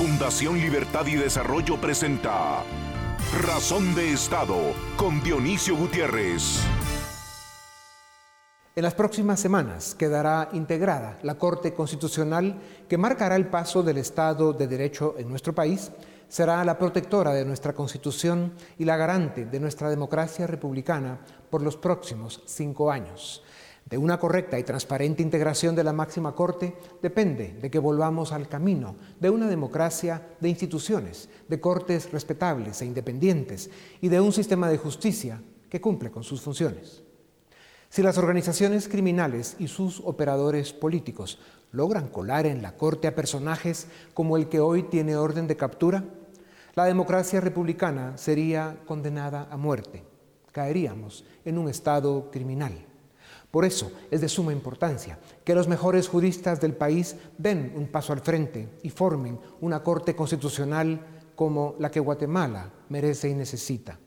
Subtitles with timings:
[0.00, 2.64] Fundación Libertad y Desarrollo presenta
[3.42, 4.56] Razón de Estado
[4.96, 6.62] con Dionisio Gutiérrez.
[8.74, 14.54] En las próximas semanas quedará integrada la Corte Constitucional que marcará el paso del Estado
[14.54, 15.92] de Derecho en nuestro país,
[16.28, 21.20] será la protectora de nuestra Constitución y la garante de nuestra democracia republicana
[21.50, 23.44] por los próximos cinco años.
[23.90, 28.46] De una correcta y transparente integración de la máxima Corte depende de que volvamos al
[28.46, 33.68] camino de una democracia de instituciones, de cortes respetables e independientes
[34.00, 37.02] y de un sistema de justicia que cumple con sus funciones.
[37.88, 41.40] Si las organizaciones criminales y sus operadores políticos
[41.72, 46.04] logran colar en la Corte a personajes como el que hoy tiene orden de captura,
[46.76, 50.04] la democracia republicana sería condenada a muerte.
[50.52, 52.86] Caeríamos en un estado criminal.
[53.50, 58.12] Por eso es de suma importancia que los mejores juristas del país den un paso
[58.12, 61.00] al frente y formen una Corte Constitucional
[61.34, 63.98] como la que Guatemala merece y necesita.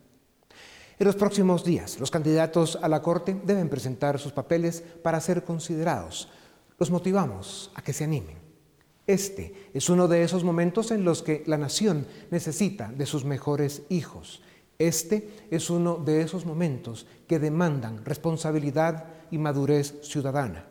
[0.99, 5.43] En los próximos días, los candidatos a la Corte deben presentar sus papeles para ser
[5.43, 6.29] considerados.
[6.77, 8.37] Los motivamos a que se animen.
[9.05, 13.81] Este es uno de esos momentos en los que la nación necesita de sus mejores
[13.89, 14.41] hijos.
[14.79, 20.63] Este es uno de esos momentos que demandan responsabilidad y madurez ciudadana.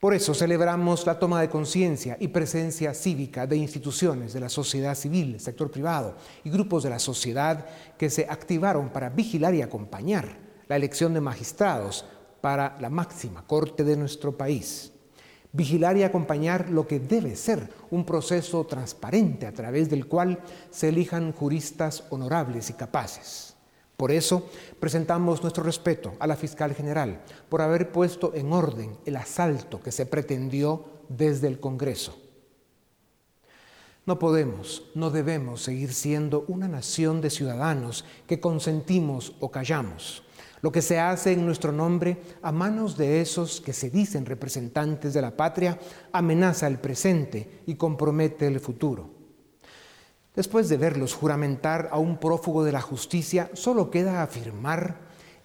[0.00, 4.94] Por eso celebramos la toma de conciencia y presencia cívica de instituciones de la sociedad
[4.94, 7.66] civil, sector privado y grupos de la sociedad
[7.98, 12.04] que se activaron para vigilar y acompañar la elección de magistrados
[12.40, 14.92] para la máxima corte de nuestro país.
[15.52, 20.38] Vigilar y acompañar lo que debe ser un proceso transparente a través del cual
[20.70, 23.57] se elijan juristas honorables y capaces.
[23.98, 29.16] Por eso presentamos nuestro respeto a la fiscal general por haber puesto en orden el
[29.16, 32.16] asalto que se pretendió desde el Congreso.
[34.06, 40.22] No podemos, no debemos seguir siendo una nación de ciudadanos que consentimos o callamos.
[40.62, 45.12] Lo que se hace en nuestro nombre a manos de esos que se dicen representantes
[45.12, 45.76] de la patria
[46.12, 49.17] amenaza el presente y compromete el futuro.
[50.38, 54.94] Después de verlos juramentar a un prófugo de la justicia, solo queda afirmar,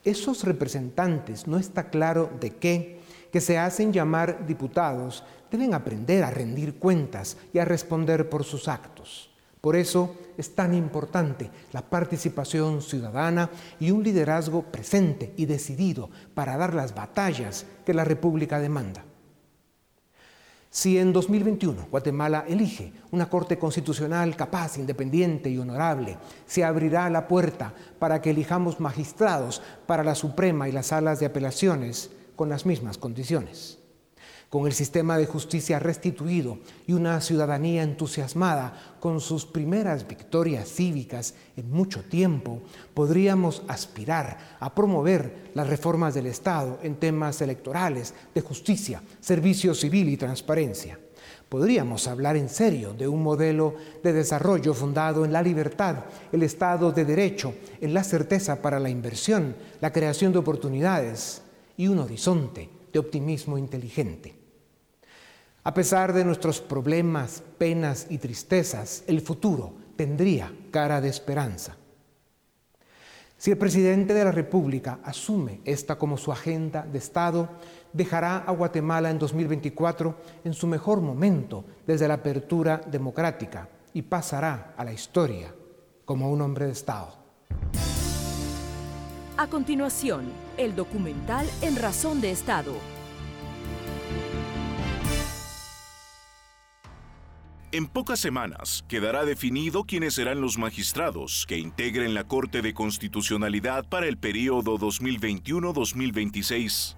[0.04, 6.30] esos representantes, no está claro de qué, que se hacen llamar diputados, deben aprender a
[6.30, 9.32] rendir cuentas y a responder por sus actos.
[9.62, 13.50] Por eso es tan importante la participación ciudadana
[13.80, 19.04] y un liderazgo presente y decidido para dar las batallas que la República demanda.
[20.76, 26.18] Si en 2021 Guatemala elige una Corte Constitucional capaz, independiente y honorable,
[26.48, 31.28] se abrirá la puerta para que elijamos magistrados para la Suprema y las salas de
[31.28, 33.83] apelaciones con las mismas condiciones
[34.54, 41.34] con el sistema de justicia restituido y una ciudadanía entusiasmada con sus primeras victorias cívicas
[41.58, 42.62] en mucho tiempo,
[42.94, 50.08] podríamos aspirar a promover las reformas del Estado en temas electorales, de justicia, servicio civil
[50.10, 51.00] y transparencia.
[51.50, 56.92] Podríamos hablar en serio de un modelo de desarrollo fundado en la libertad, el Estado
[56.92, 61.42] de Derecho, en la certeza para la inversión, la creación de oportunidades
[61.76, 64.43] y un horizonte de optimismo inteligente.
[65.66, 71.78] A pesar de nuestros problemas, penas y tristezas, el futuro tendría cara de esperanza.
[73.38, 77.50] Si el presidente de la República asume esta como su agenda de Estado,
[77.94, 84.74] dejará a Guatemala en 2024 en su mejor momento desde la apertura democrática y pasará
[84.76, 85.56] a la historia
[86.04, 87.24] como un hombre de Estado.
[89.38, 90.26] A continuación,
[90.58, 92.74] el documental En Razón de Estado
[97.74, 103.90] En pocas semanas quedará definido quiénes serán los magistrados que integren la Corte de Constitucionalidad
[103.90, 106.96] para el periodo 2021-2026.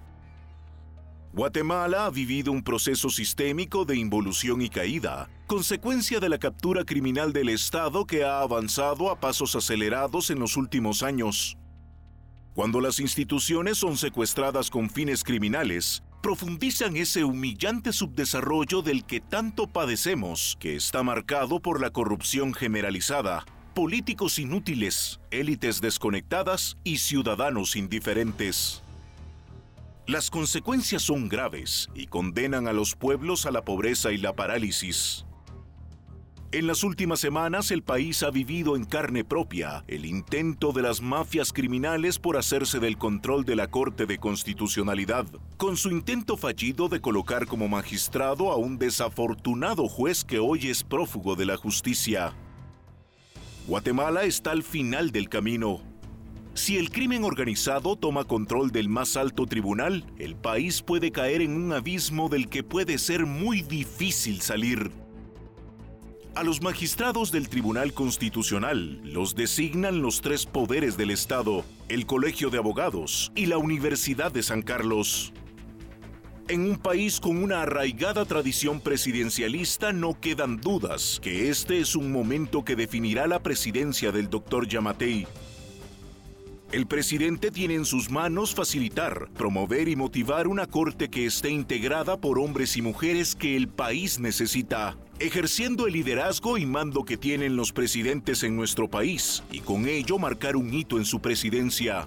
[1.32, 7.32] Guatemala ha vivido un proceso sistémico de involución y caída, consecuencia de la captura criminal
[7.32, 11.56] del Estado que ha avanzado a pasos acelerados en los últimos años.
[12.52, 19.66] Cuando las instituciones son secuestradas con fines criminales, profundizan ese humillante subdesarrollo del que tanto
[19.66, 28.82] padecemos, que está marcado por la corrupción generalizada, políticos inútiles, élites desconectadas y ciudadanos indiferentes.
[30.06, 35.25] Las consecuencias son graves y condenan a los pueblos a la pobreza y la parálisis.
[36.56, 41.02] En las últimas semanas el país ha vivido en carne propia el intento de las
[41.02, 45.26] mafias criminales por hacerse del control de la Corte de Constitucionalidad,
[45.58, 50.82] con su intento fallido de colocar como magistrado a un desafortunado juez que hoy es
[50.82, 52.32] prófugo de la justicia.
[53.66, 55.82] Guatemala está al final del camino.
[56.54, 61.54] Si el crimen organizado toma control del más alto tribunal, el país puede caer en
[61.54, 64.90] un abismo del que puede ser muy difícil salir.
[66.36, 72.50] A los magistrados del Tribunal Constitucional los designan los tres poderes del Estado, el Colegio
[72.50, 75.32] de Abogados y la Universidad de San Carlos.
[76.48, 82.12] En un país con una arraigada tradición presidencialista no quedan dudas que este es un
[82.12, 85.26] momento que definirá la presidencia del doctor Yamatei.
[86.70, 92.20] El presidente tiene en sus manos facilitar, promover y motivar una corte que esté integrada
[92.20, 97.56] por hombres y mujeres que el país necesita ejerciendo el liderazgo y mando que tienen
[97.56, 102.06] los presidentes en nuestro país y con ello marcar un hito en su presidencia.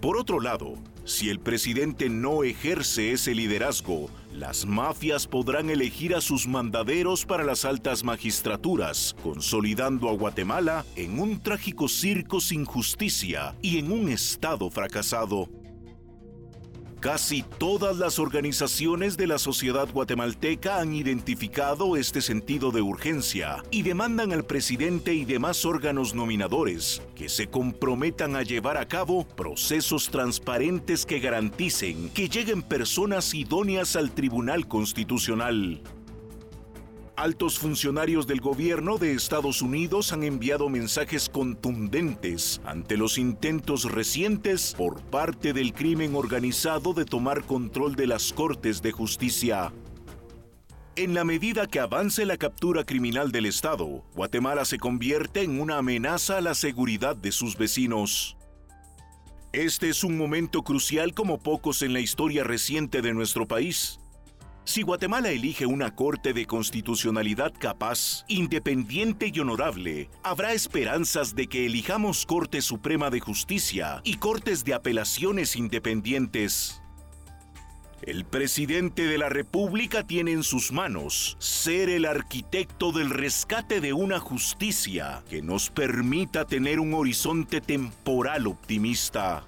[0.00, 0.74] Por otro lado,
[1.04, 7.44] si el presidente no ejerce ese liderazgo, las mafias podrán elegir a sus mandaderos para
[7.44, 14.10] las altas magistraturas, consolidando a Guatemala en un trágico circo sin justicia y en un
[14.10, 15.48] estado fracasado.
[17.00, 23.82] Casi todas las organizaciones de la sociedad guatemalteca han identificado este sentido de urgencia y
[23.82, 30.08] demandan al presidente y demás órganos nominadores que se comprometan a llevar a cabo procesos
[30.08, 35.80] transparentes que garanticen que lleguen personas idóneas al Tribunal Constitucional.
[37.18, 44.72] Altos funcionarios del gobierno de Estados Unidos han enviado mensajes contundentes ante los intentos recientes
[44.78, 49.72] por parte del crimen organizado de tomar control de las Cortes de Justicia.
[50.94, 55.78] En la medida que avance la captura criminal del Estado, Guatemala se convierte en una
[55.78, 58.36] amenaza a la seguridad de sus vecinos.
[59.52, 63.97] Este es un momento crucial como pocos en la historia reciente de nuestro país.
[64.68, 71.64] Si Guatemala elige una Corte de Constitucionalidad capaz, independiente y honorable, habrá esperanzas de que
[71.64, 76.82] elijamos Corte Suprema de Justicia y Cortes de Apelaciones independientes.
[78.02, 83.94] El presidente de la República tiene en sus manos ser el arquitecto del rescate de
[83.94, 89.46] una justicia que nos permita tener un horizonte temporal optimista.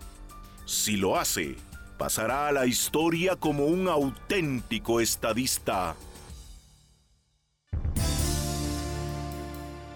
[0.64, 1.56] Si lo hace,
[2.00, 5.94] pasará a la historia como un auténtico estadista.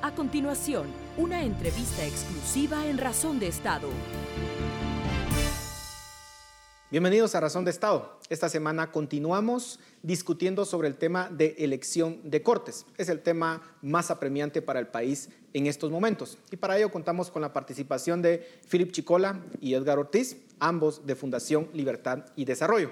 [0.03, 3.89] A continuación, una entrevista exclusiva en Razón de Estado.
[6.91, 8.21] Bienvenidos a Razón de Estado.
[8.29, 12.85] Esta semana continuamos discutiendo sobre el tema de elección de cortes.
[12.99, 16.39] Es el tema más apremiante para el país en estos momentos.
[16.53, 21.15] Y para ello contamos con la participación de Philip Chicola y Edgar Ortiz, ambos de
[21.15, 22.91] Fundación Libertad y Desarrollo.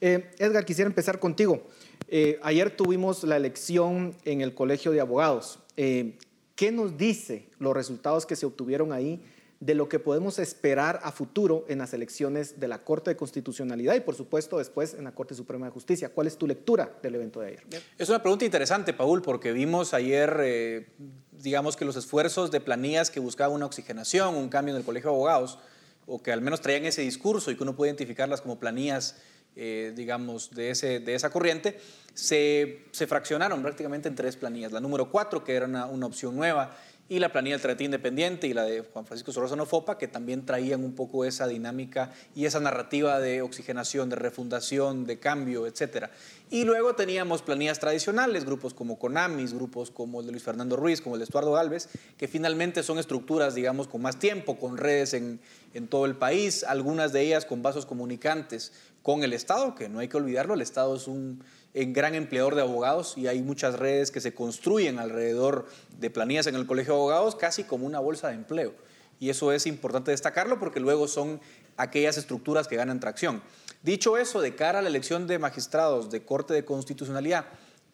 [0.00, 1.62] Eh, Edgar, quisiera empezar contigo.
[2.08, 5.58] Eh, ayer tuvimos la elección en el Colegio de Abogados.
[5.76, 6.18] Eh,
[6.54, 9.22] ¿Qué nos dice los resultados que se obtuvieron ahí
[9.60, 13.94] de lo que podemos esperar a futuro en las elecciones de la Corte de Constitucionalidad
[13.94, 16.10] y, por supuesto, después en la Corte Suprema de Justicia.
[16.10, 17.62] ¿Cuál es tu lectura del evento de ayer?
[17.96, 20.88] Es una pregunta interesante, Paul, porque vimos ayer, eh,
[21.32, 25.10] digamos que los esfuerzos de planillas que buscaban una oxigenación, un cambio en el Colegio
[25.10, 25.58] de Abogados,
[26.06, 29.16] o que al menos traían ese discurso y que uno puede identificarlas como planillas,
[29.56, 31.78] eh, digamos, de, ese, de esa corriente,
[32.14, 34.72] se, se, fraccionaron prácticamente en tres planillas.
[34.72, 36.76] La número cuatro, que era una, una opción nueva,
[37.08, 40.44] y la planilla del Tratado Independiente y la de Juan Francisco Sorosano Fopa, que también
[40.44, 46.10] traían un poco esa dinámica y esa narrativa de oxigenación, de refundación, de cambio, etc.
[46.48, 51.00] Y luego teníamos planillas tradicionales, grupos como Conamis, grupos como el de Luis Fernando Ruiz,
[51.00, 55.12] como el de Estuardo Galvez, que finalmente son estructuras, digamos, con más tiempo, con redes
[55.14, 55.40] en,
[55.74, 58.72] en todo el país, algunas de ellas con vasos comunicantes
[59.02, 61.42] con el Estado, que no hay que olvidarlo, el Estado es un
[61.74, 65.66] gran empleador de abogados y hay muchas redes que se construyen alrededor
[65.98, 68.74] de planillas en el Colegio de Abogados casi como una bolsa de empleo.
[69.18, 71.40] Y eso es importante destacarlo porque luego son
[71.76, 73.42] aquellas estructuras que ganan tracción.
[73.86, 77.44] Dicho eso, de cara a la elección de magistrados de Corte de Constitucionalidad,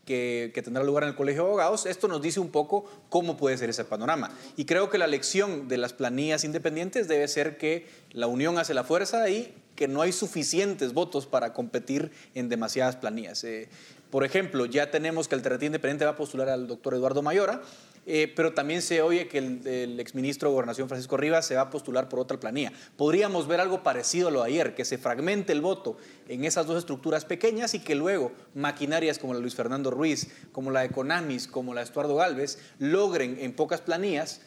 [0.06, 3.58] que, tendrá lugar en el Colegio de Abogados, esto nos dice un poco cómo puede
[3.58, 4.30] ser ese panorama.
[4.56, 8.72] Y creo que la elección de las planillas independientes debe ser que la unión hace
[8.72, 13.44] la fuerza y que no hay suficientes votos para competir en demasiadas planillas.
[13.44, 13.68] Eh,
[14.10, 17.60] por ejemplo, ya tenemos que Alternativa Independiente va a postular al doctor Eduardo Mayora
[18.04, 21.70] Eh, pero también se oye que el, exministro de Gobernación Francisco Rivas se va a
[21.70, 22.72] postular por otra planilla.
[22.96, 25.96] Podríamos ver algo parecido a lo de ayer, que se fragmente el voto
[26.28, 30.70] en esas dos estructuras pequeñas y que luego maquinarias como la Luis Fernando Ruiz, como
[30.70, 34.40] la de Conamis, como la de Estuardo Galvez, logren en pocas planillas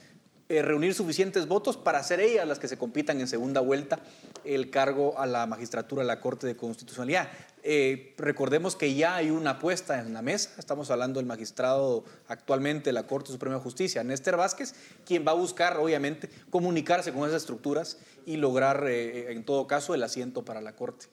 [0.47, 3.99] eh, reunir suficientes votos para ser ellas las que se compitan en segunda vuelta
[4.43, 7.29] el cargo a la magistratura de la Corte de Constitucionalidad.
[7.67, 12.89] Eh, recordemos que ya hay una apuesta en la mesa, estamos hablando del magistrado actualmente
[12.89, 17.23] de la Corte Suprema de Justicia, Néstor Vázquez, quien va a buscar, obviamente, comunicarse con
[17.27, 21.07] esas estructuras y lograr, eh, en todo caso, el asiento para la Corte.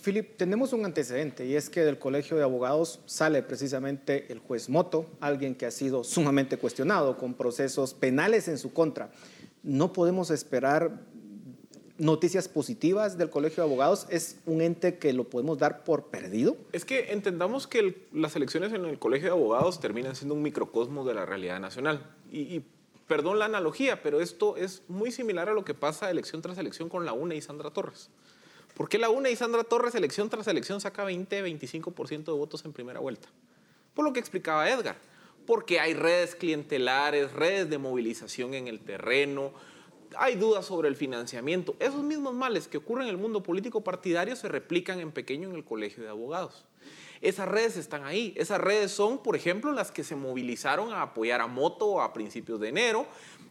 [0.00, 4.68] Philip, tenemos un antecedente y es que del Colegio de Abogados sale precisamente el juez
[4.68, 9.10] Moto, alguien que ha sido sumamente cuestionado con procesos penales en su contra.
[9.64, 11.00] No podemos esperar
[11.98, 14.06] noticias positivas del Colegio de Abogados?
[14.10, 16.56] ¿Es un ente que lo podemos dar por perdido?
[16.72, 21.04] Es que entendamos que las elecciones en el Colegio de Abogados terminan siendo un microcosmo
[21.04, 22.06] de la realidad nacional.
[22.30, 22.64] Y, y,
[23.06, 26.88] perdón la analogía, pero esto es muy similar a lo que pasa elección tras elección
[26.88, 28.10] con la UNE y Sandra Torres.
[28.76, 32.72] ¿Por qué la UNE y Sandra Torres elección tras elección saca 20-25% de votos en
[32.74, 33.28] primera vuelta?
[33.94, 34.96] Por lo que explicaba Edgar.
[35.46, 39.52] Porque hay redes clientelares, redes de movilización en el terreno,
[40.18, 41.76] hay dudas sobre el financiamiento.
[41.78, 45.56] Esos mismos males que ocurren en el mundo político partidario se replican en pequeño en
[45.56, 46.64] el colegio de abogados.
[47.20, 48.34] Esas redes están ahí.
[48.36, 52.60] Esas redes son, por ejemplo, las que se movilizaron a apoyar a Moto a principios
[52.60, 53.06] de enero.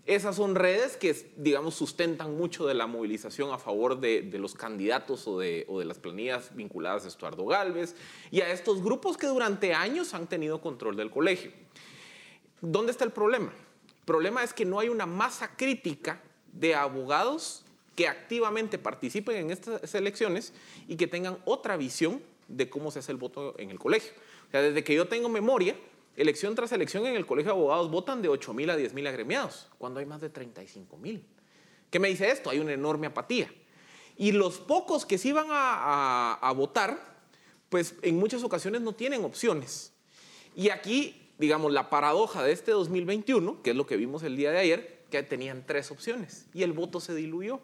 [0.05, 4.53] Esas son redes que, digamos, sustentan mucho de la movilización a favor de, de los
[4.53, 7.95] candidatos o de, o de, las planillas vinculadas a Estuardo Galvez
[8.29, 11.51] y a estos grupos que durante años han tenido control del colegio.
[12.61, 13.51] ¿Dónde está el problema?
[13.87, 16.21] El problema es que no hay una masa crítica
[16.55, 17.63] de abogados
[17.95, 20.53] que activamente participen en estas elecciones
[20.87, 24.11] y que tengan otra visión de cómo se hace el voto en el colegio.
[24.47, 25.75] O sea, desde que yo tengo memoria,
[26.15, 29.07] elección tras elección en el colegio de abogados votan de 8 mil a 10 mil
[29.07, 31.23] agremiados, cuando hay más de 35 mil.
[31.89, 32.49] ¿Qué me dice esto?
[32.49, 33.51] Hay una enorme apatía.
[34.17, 37.17] Y los pocos que sí van a, a, votar,
[37.69, 39.93] pues en muchas ocasiones no tienen opciones.
[40.55, 44.51] Y aquí, digamos, la paradoja de este 2021, que es lo que vimos el día
[44.51, 47.59] de ayer, que tenían tres opciones y el voto se diluyó.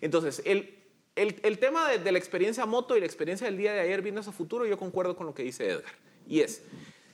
[0.00, 0.78] Entonces, el,
[1.16, 4.02] el, el tema de, de, la experiencia moto y la experiencia del día de ayer
[4.02, 5.92] viendo a futuro, yo concuerdo con lo que dice Edgar.
[6.28, 6.62] Y es,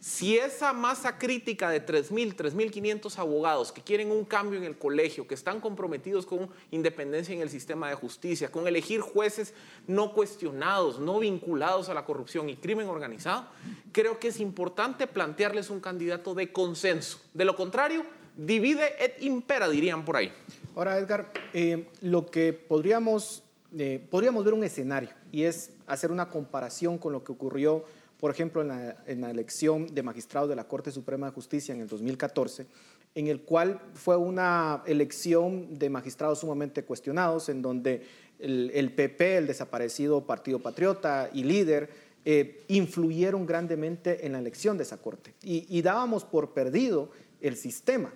[0.05, 5.27] si esa masa crítica de 3.000, 3.500 abogados que quieren un cambio en el colegio,
[5.27, 9.55] que están comprometidos con independencia en el sistema de justicia, con elegir jueces
[9.87, 13.47] no cuestionados, no vinculados a la corrupción y crimen organizado,
[13.93, 17.23] creo que es importante plantearles un candidato de consenso.
[17.33, 18.05] De lo contrario,
[18.37, 20.33] divide et impera, dirían por ahí.
[20.75, 23.43] Ahora, Edgar, eh, lo que podríamos,
[23.79, 27.85] eh, podríamos ver un escenario y es hacer una comparación con lo que ocurrió,
[28.19, 31.89] por ejemplo, en la, elección de magistrados de la Corte Suprema de Justicia en el
[31.89, 32.67] 2014,
[33.15, 38.07] en el cual fue una elección de magistrados sumamente cuestionados, en donde
[38.39, 41.91] el, PP, el desaparecido Partido Patriota y líder,
[42.25, 45.35] eh, influyeron grandemente en la elección de esa corte.
[45.43, 47.11] Y dábamos por perdido
[47.41, 48.13] el sistema.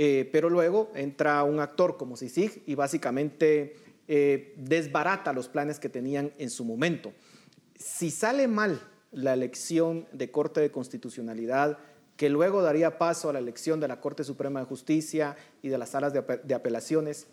[0.00, 3.74] Eh, pero luego entra un actor como CICIG y básicamente
[4.06, 7.12] eh, desbarata los planes que tenían en su momento.
[7.74, 11.78] Si sale mal la elección de Corte de Constitucionalidad,
[12.16, 15.78] que luego daría paso a la elección de la Corte Suprema de Justicia y de
[15.78, 17.26] las salas de apelaciones,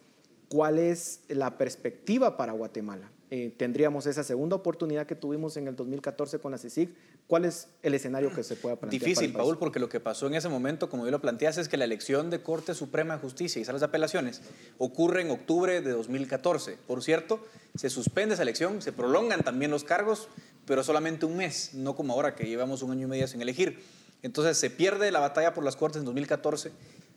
[0.50, 3.12] ¿cuál es la perspectiva para Guatemala?
[3.37, 6.95] Eh, tendríamos esa segunda oportunidad que tuvimos en el 2014 con la CICIG.
[7.27, 8.97] ¿Cuál es el escenario que se pueda plantear?
[8.97, 11.75] Difícil, Paul, porque lo que pasó en ese momento, como yo lo planteas, es que
[11.75, 14.41] la elección de Corte Suprema de Justicia y salas de apelaciones
[14.77, 16.77] ocurre en octubre de 2014.
[16.87, 20.29] Por cierto, se suspende esa elección, se prolongan también los cargos,
[20.65, 23.83] pero solamente un mes, no como ahora que llevamos un año y medio sin elegir.
[24.23, 26.71] Entonces se pierde la batalla por las Cortes en 2014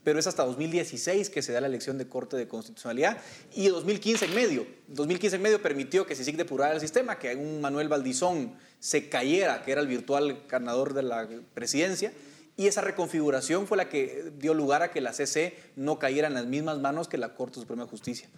[0.08, 3.18] pero es hasta 2016 que se da la elección de Corte de Constitucionalidad
[3.54, 4.66] y 2015 en medio.
[4.86, 9.62] 2015 en medio permitió que se depurara el sistema, que un Manuel Valdizón se cayera,
[9.62, 12.10] que era el virtual ganador de la presidencia,
[12.56, 16.32] y esa reconfiguración fue la que dio lugar a que la CC no cayera en
[16.32, 18.30] las mismas manos que la Corte Suprema de Justicia.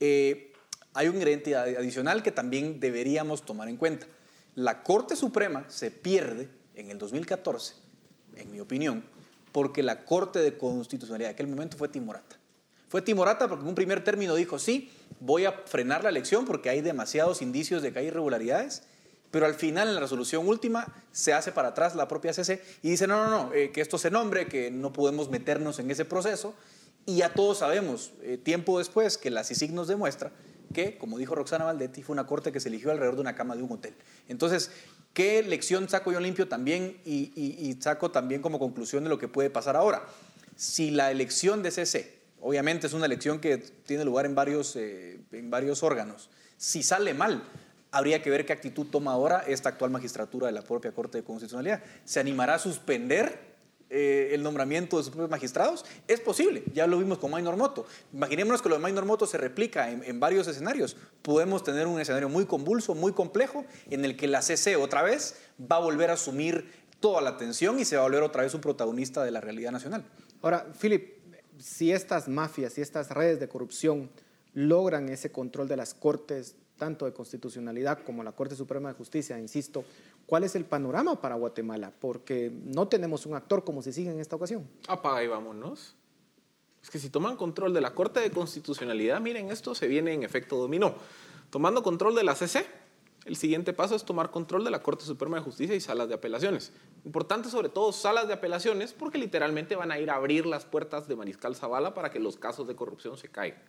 [0.00, 0.54] Eh,
[0.94, 4.06] hay un ingrediente adicional que también deberíamos tomar en cuenta.
[4.54, 7.74] La Corte Suprema se pierde en el 2014,
[8.36, 9.04] en mi opinión,
[9.52, 12.36] porque la Corte de Constitucionalidad en aquel momento fue timorata.
[12.88, 14.90] Fue timorata porque en un primer término dijo, sí,
[15.20, 18.82] voy a frenar la elección porque hay demasiados indicios de que hay irregularidades,
[19.30, 22.90] pero al final en la resolución última se hace para atrás la propia CC y
[22.90, 26.04] dice, no, no, no, eh, que esto se nombre, que no podemos meternos en ese
[26.04, 26.54] proceso.
[27.06, 30.32] Y ya todos sabemos, eh, tiempo después, que la CICIG nos demuestra
[30.72, 33.56] que, como dijo Roxana Valdetti, fue una corte que se eligió alrededor de una cama
[33.56, 33.94] de un hotel.
[34.28, 34.70] Entonces,
[35.12, 39.50] ¿qué lección saco yo limpio también y, saco también como conclusión de lo que puede
[39.50, 40.04] pasar ahora?
[40.56, 45.20] Si la elección de CC, obviamente es una elección que tiene lugar en varios, eh,
[45.32, 47.42] en varios órganos, si sale mal,
[47.90, 51.24] habría que ver qué actitud toma ahora esta actual magistratura de la propia Corte de
[51.24, 51.82] Constitucionalidad.
[52.04, 53.49] ¿Se animará a suspender
[53.90, 55.84] eh, el nombramiento de sus propios magistrados?
[56.08, 57.86] Es posible, ya lo vimos con Minor Moto.
[58.12, 60.96] Imaginémonos que lo de Minor Moto se replica en, en, varios escenarios.
[61.22, 65.36] Podemos tener un escenario muy convulso, muy complejo, en el que la CC otra vez
[65.60, 66.70] va a volver a asumir
[67.00, 69.72] toda la atención y se va a volver otra vez un protagonista de la realidad
[69.72, 70.04] nacional.
[70.42, 71.20] Ahora, Philip,
[71.58, 74.10] si estas mafias, si estas redes de corrupción
[74.52, 79.38] logran ese control de las cortes, tanto de constitucionalidad como la Corte Suprema de Justicia,
[79.38, 79.84] insisto,
[80.26, 81.92] ¿cuál es el panorama para Guatemala?
[82.00, 84.66] Porque no tenemos un actor como se sigue en esta ocasión.
[84.88, 85.94] Apaga y vámonos.
[86.82, 90.22] Es que si toman control de la Corte de Constitucionalidad, miren, esto se viene en
[90.22, 90.94] efecto dominó.
[91.50, 92.64] Tomando control de la CC,
[93.26, 96.14] el siguiente paso es tomar control de la Corte Suprema de Justicia y salas de
[96.14, 96.72] apelaciones.
[97.04, 101.06] Importante sobre todo salas de apelaciones porque literalmente van a ir a abrir las puertas
[101.06, 103.60] de Mariscal Zavala para que los casos de corrupción se caigan.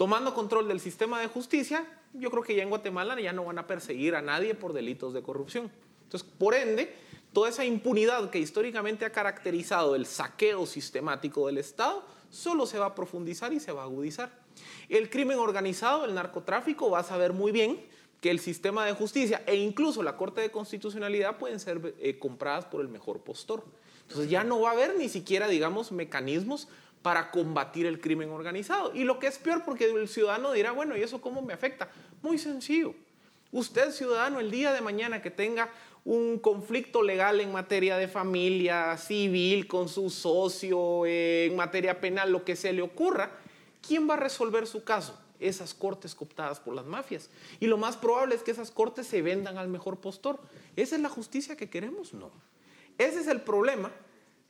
[0.00, 3.58] Tomando control del sistema de justicia, yo creo que ya en Guatemala ya no van
[3.58, 5.70] a perseguir a nadie por delitos de corrupción.
[6.04, 6.94] Entonces, por ende,
[7.34, 12.86] toda esa impunidad que históricamente ha caracterizado el saqueo sistemático del Estado, solo se va
[12.86, 14.32] a profundizar y se va a agudizar.
[14.88, 17.84] El crimen organizado, el narcotráfico, va a saber muy bien
[18.22, 22.64] que el sistema de justicia e incluso la Corte de Constitucionalidad pueden ser eh, compradas
[22.64, 23.64] por el mejor postor.
[24.08, 26.68] Entonces ya no va a haber ni siquiera, digamos, mecanismos
[27.02, 28.94] para combatir el crimen organizado.
[28.94, 31.88] Y lo que es peor, porque el ciudadano dirá, bueno, ¿y eso cómo me afecta?
[32.22, 32.94] Muy sencillo.
[33.52, 35.70] Usted, ciudadano, el día de mañana que tenga
[36.04, 42.32] un conflicto legal en materia de familia, civil, con su socio, eh, en materia penal,
[42.32, 43.30] lo que se le ocurra,
[43.86, 45.18] ¿quién va a resolver su caso?
[45.40, 47.30] esas cortes cooptadas por las mafias.
[47.60, 50.38] Y lo más probable es que esas cortes se vendan al mejor postor.
[50.76, 52.12] ¿Esa es la justicia que queremos?
[52.12, 52.30] No.
[52.98, 53.90] Ese es el problema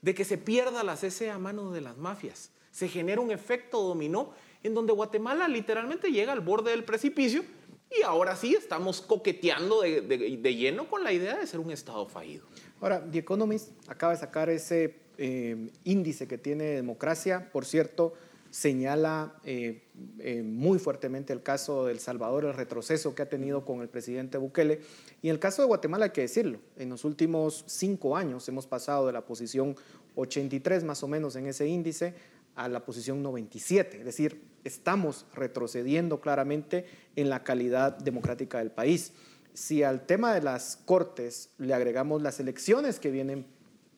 [0.03, 2.51] de que se pierda la CC a manos de las mafias.
[2.71, 7.45] Se genera un efecto dominó en donde Guatemala literalmente llega al borde del precipicio
[7.91, 12.07] y ahora sí estamos coqueteando de, de, lleno con la idea de ser un Estado
[12.07, 12.47] fallido.
[12.81, 18.15] Ahora, The Economist acaba de sacar ese eh, índice que tiene democracia, por cierto,
[18.51, 19.83] señala eh,
[20.19, 23.89] eh, muy fuertemente el caso de El Salvador, el retroceso que ha tenido con el
[23.89, 24.81] presidente Bukele.
[25.23, 28.67] Y en el caso de Guatemala hay que decirlo, en los últimos cinco años hemos
[28.67, 29.77] pasado de la posición
[30.17, 32.15] 83 más o menos en ese índice
[32.57, 36.85] a la posición 97, es decir, estamos retrocediendo claramente
[37.17, 39.13] en la calidad democrática del país.
[39.55, 43.47] Si al tema de las cortes le agregamos las elecciones que vienen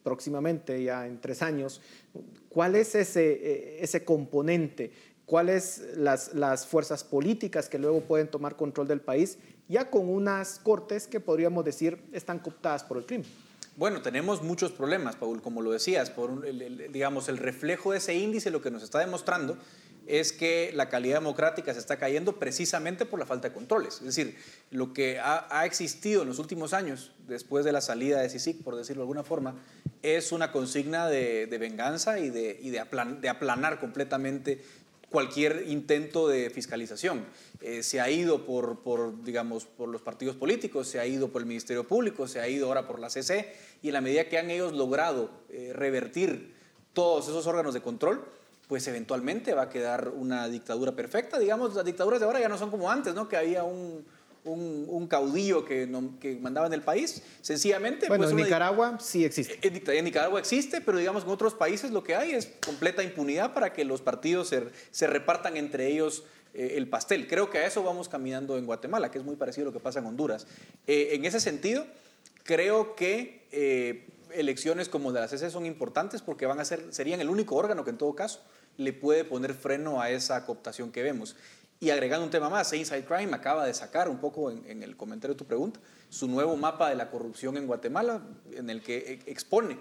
[0.02, 1.80] próximamente, ya en tres años,
[2.52, 4.92] ¿cuál es ese, eh, ese componente?
[5.26, 9.38] ¿Cuáles las, las fuerzas políticas que luego pueden tomar control del país,
[9.68, 13.26] ya con unas cortes que podríamos decir están cooptadas por el crimen?
[13.76, 18.14] Bueno, tenemos muchos problemas, Paul, como lo decías, por el, digamos, el reflejo de ese
[18.14, 19.56] índice lo que nos está demostrando
[20.06, 23.94] es que la calidad democrática se está cayendo precisamente por la falta de controles.
[23.94, 24.36] Es decir,
[24.70, 28.76] lo que ha, existido en los últimos años, después de la salida de CICIC, por
[28.76, 29.54] decirlo de alguna forma,
[30.02, 32.54] es una consigna de, venganza y, de,
[33.20, 34.62] de, aplanar completamente
[35.10, 37.24] cualquier intento de fiscalización.
[37.60, 41.42] Eh, se ha ido por, por, digamos, por los partidos políticos, se ha ido por
[41.42, 44.38] el Ministerio Público, se ha ido ahora por la CC, y en la medida que
[44.38, 46.54] han ellos logrado eh, revertir
[46.92, 48.24] todos esos órganos de control,
[48.66, 51.38] pues eventualmente va a quedar una dictadura perfecta.
[51.38, 53.28] Digamos, las dictaduras de ahora ya no son como antes, ¿no?
[53.28, 54.04] Que había un,
[54.44, 55.88] un, caudillo que,
[56.20, 57.22] que, mandaba en el país.
[57.40, 58.08] Sencillamente.
[58.08, 59.58] Bueno, pues, en Nicaragua sí existe.
[59.62, 63.72] En, Nicaragua existe, pero digamos en otros países lo que hay es completa impunidad para
[63.72, 66.24] que los partidos se, se repartan entre ellos
[66.54, 67.28] eh, el pastel.
[67.28, 69.80] Creo que a eso vamos caminando en Guatemala, que es muy parecido a lo que
[69.80, 70.46] pasa en Honduras.
[70.86, 71.86] Eh, en ese sentido,
[72.42, 77.20] creo que eh, elecciones como de la CC son importantes porque van a ser, serían
[77.20, 78.40] el único órgano que en todo caso
[78.76, 81.36] le puede poner freno a esa cooptación que vemos.
[81.82, 85.34] Y agregando un tema más, Inside Crime acaba de sacar un poco en, el comentario
[85.34, 89.12] de tu pregunta su nuevo mapa de la corrupción en Guatemala, en el que e,
[89.28, 89.76] expone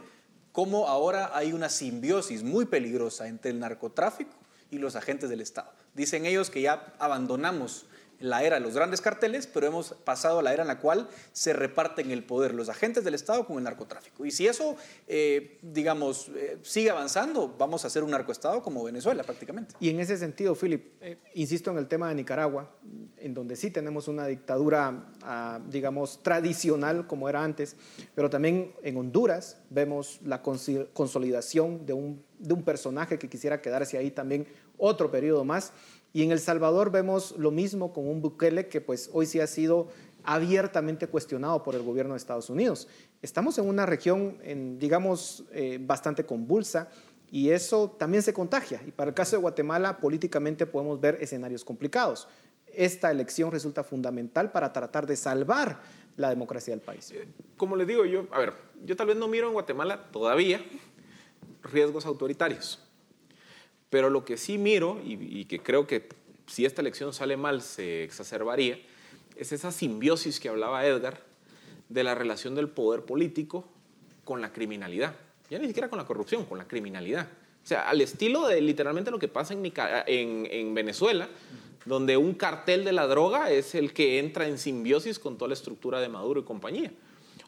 [0.52, 4.34] cómo ahora hay una simbiosis muy peligrosa entre el narcotráfico
[4.72, 5.72] y los agentes del Estado.
[5.94, 7.86] Dicen ellos que ya abandonamos
[8.22, 11.10] la era de los grandes carteles, pero hemos pasado a la era en la cual
[11.34, 14.26] se reparten el poder los agentes del Estado con el narcotráfico.
[14.26, 14.76] Y si eso,
[15.08, 19.76] eh, digamos, eh, sigue avanzando, vamos a hacer un narcoestado como Venezuela prácticamente.
[19.80, 22.72] Y en ese sentido, Philip, eh, insisto en el tema de Nicaragua,
[23.18, 27.76] en donde sí tenemos una dictadura, ah, digamos, tradicional como era antes,
[28.16, 33.98] pero también en Honduras vemos la consolidación de un, de un personaje que quisiera quedarse
[33.98, 35.74] ahí también otro periodo más
[36.13, 39.47] y en El Salvador vemos lo mismo con un Bukele que pues hoy sí ha
[39.47, 39.88] sido
[40.24, 42.88] abiertamente cuestionado por el gobierno de Estados Unidos.
[43.21, 46.89] Estamos en una región, en, digamos, eh, bastante convulsa
[47.34, 48.84] Y eso también se contagia.
[48.86, 52.28] Y para el caso de Guatemala, políticamente podemos ver escenarios complicados.
[52.67, 55.80] Esta elección resulta fundamental para tratar de salvar
[56.17, 57.10] la democracia del país.
[57.12, 60.62] Eh, como les digo, yo, a ver, yo tal vez no miro en Guatemala todavía
[61.63, 62.80] riesgos autoritarios.
[63.91, 66.08] Pero lo que sí miro, y, que creo que
[66.47, 68.80] si esta elección sale mal se exacerbaría,
[69.36, 71.21] es esa simbiosis que hablaba Edgar
[71.89, 73.65] de la relación del poder político
[74.23, 75.13] con la criminalidad.
[75.49, 77.27] Ya ni siquiera con la corrupción, con la criminalidad.
[77.63, 81.27] O sea, al estilo de literalmente lo que pasa en, en Venezuela,
[81.86, 85.54] donde un cartel de la droga es el que entra en simbiosis con toda la
[85.54, 86.93] estructura de Maduro y compañía.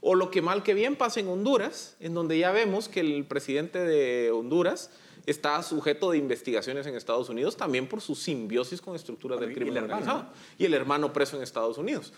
[0.01, 3.23] O lo que mal que bien pasa en Honduras, en donde ya vemos que el
[3.23, 4.91] presidente de Honduras
[5.25, 9.83] está sujeto de investigaciones en Estados Unidos también por su simbiosis con estructuras del crimen
[9.83, 10.27] organizado.
[10.57, 12.13] Y el hermano preso en Estados Unidos.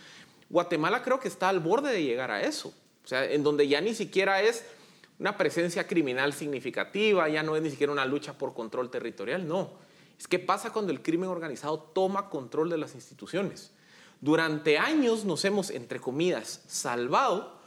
[0.50, 2.74] Guatemala creo que está al borde de llegar a eso.
[3.04, 4.66] O sea, en donde ya ni siquiera es
[5.20, 9.72] una presencia criminal significativa, ya no es ni siquiera una lucha por control territorial, no.
[10.18, 13.72] Es que pasa cuando el crimen organizado toma control de las instituciones.
[14.22, 17.60] Durante años nos hemos, entre comillas, salvado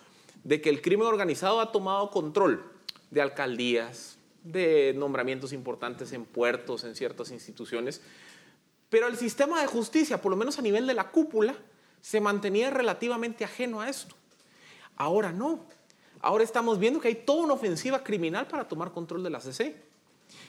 [0.44, 2.64] de que el crimen organizado ha tomado control
[3.10, 8.00] de alcaldías, de nombramientos importantes en puertos, en ciertas instituciones,
[8.90, 11.54] pero el sistema de justicia, por lo menos a nivel de la cúpula,
[12.00, 14.14] se mantenía relativamente ajeno a esto.
[14.96, 15.60] Ahora no.
[16.20, 19.76] Ahora estamos viendo que hay toda una ofensiva criminal para tomar control de la CC.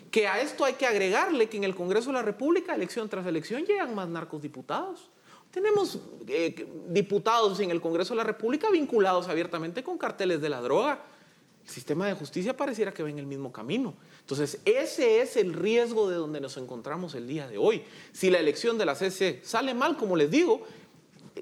[0.10, 3.26] Que a esto hay que agregarle que en el Congreso de la República, elección tras
[3.26, 5.10] elección, llegan más narcos diputados.
[5.52, 10.62] Tenemos eh, diputados en el Congreso de la República vinculados abiertamente con carteles de la
[10.62, 11.04] droga.
[11.70, 13.94] Sistema de justicia pareciera que va en el mismo camino.
[14.22, 17.84] Entonces, ese es el riesgo de donde nos encontramos el día de hoy.
[18.12, 20.64] Si la elección de la CC sale mal, como les digo,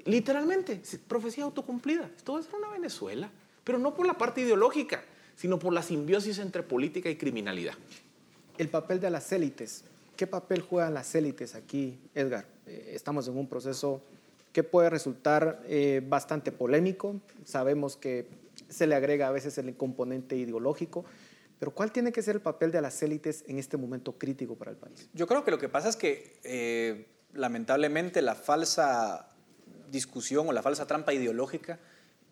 [0.04, 2.10] literalmente, profecía autocumplida.
[2.14, 3.30] Esto va a ser una Venezuela,
[3.64, 5.02] pero no por la parte ideológica,
[5.34, 7.74] sino por la simbiosis entre política y criminalidad.
[8.58, 9.84] El papel de las élites.
[10.14, 12.44] ¿Qué papel juegan las élites aquí, Edgar?
[12.66, 14.02] Eh, estamos en un proceso
[14.52, 17.16] que puede resultar eh, bastante polémico.
[17.44, 18.26] Sabemos que
[18.68, 21.04] se le agrega a veces el componente ideológico.
[21.58, 24.70] Pero ¿cuál tiene que ser el papel de las élites en este momento crítico para
[24.70, 25.08] el país?
[25.12, 29.28] Yo creo que lo que pasa es que eh, lamentablemente la falsa
[29.90, 31.80] discusión o la falsa trampa ideológica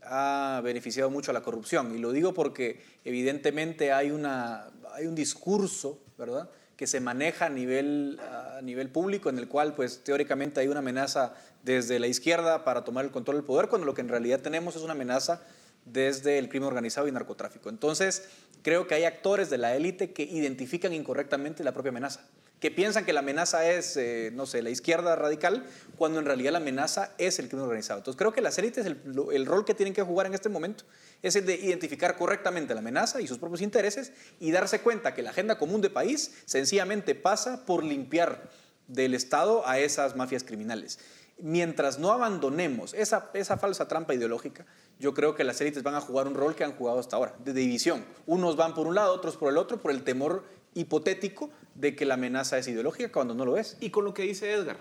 [0.03, 1.94] ha beneficiado mucho a la corrupción.
[1.94, 7.49] Y lo digo porque evidentemente hay, una, hay un discurso, ¿verdad?, que se maneja a
[7.49, 12.64] nivel, a nivel público en el cual, pues, teóricamente hay una amenaza desde la izquierda
[12.64, 15.40] para tomar el control del poder, cuando lo que en realidad tenemos es una amenaza
[15.87, 17.70] desde el crimen organizado y narcotráfico.
[17.70, 18.29] Entonces,
[18.62, 22.29] creo que hay actores de la élite que identifican incorrectamente la propia amenaza
[22.61, 25.66] que piensan que la amenaza es, eh, no sé, la izquierda radical,
[25.99, 27.99] cuando en realidad la amenaza es el crimen organizado.
[27.99, 28.99] Entonces creo que las élites, el,
[29.33, 30.85] el, rol que tienen que jugar en este momento
[31.22, 35.22] es el de identificar correctamente la amenaza y sus propios intereses y darse cuenta que
[35.22, 38.51] la agenda común de país sencillamente pasa por limpiar
[38.88, 40.99] del Estado a esas mafias criminales.
[41.38, 43.20] Mientras no abandonemos esa,
[43.59, 44.64] falsa trampa ideológica,
[44.99, 47.35] yo creo que las élites van a jugar un rol que han jugado hasta ahora,
[47.44, 48.05] de división.
[48.25, 50.44] Unos van por un lado, otros por el otro, por el temor
[50.75, 53.77] hipotético de que la amenaza es ideológica cuando no lo es.
[53.81, 54.79] Y con lo que dice Edgar,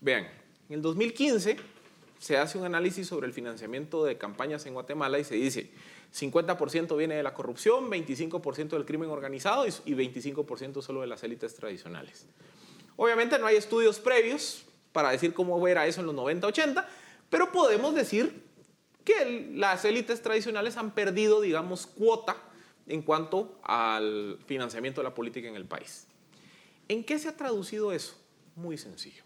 [0.00, 0.24] vean,
[0.68, 1.56] en el 2015
[2.18, 5.70] se hace un análisis sobre el financiamiento de campañas en Guatemala y se dice
[6.12, 11.54] 50% viene de la corrupción, 25% del crimen organizado y 25% solo de las élites
[11.54, 12.26] tradicionales.
[12.96, 14.64] Obviamente no hay estudios previos
[14.98, 16.88] para decir cómo era eso en los 90, 80,
[17.30, 18.42] pero podemos decir
[19.04, 22.36] que las élites tradicionales han perdido, digamos, cuota
[22.88, 26.08] en cuanto al financiamiento de la política en el país.
[26.88, 28.16] ¿En qué se ha traducido eso?
[28.56, 29.22] Muy sencillo.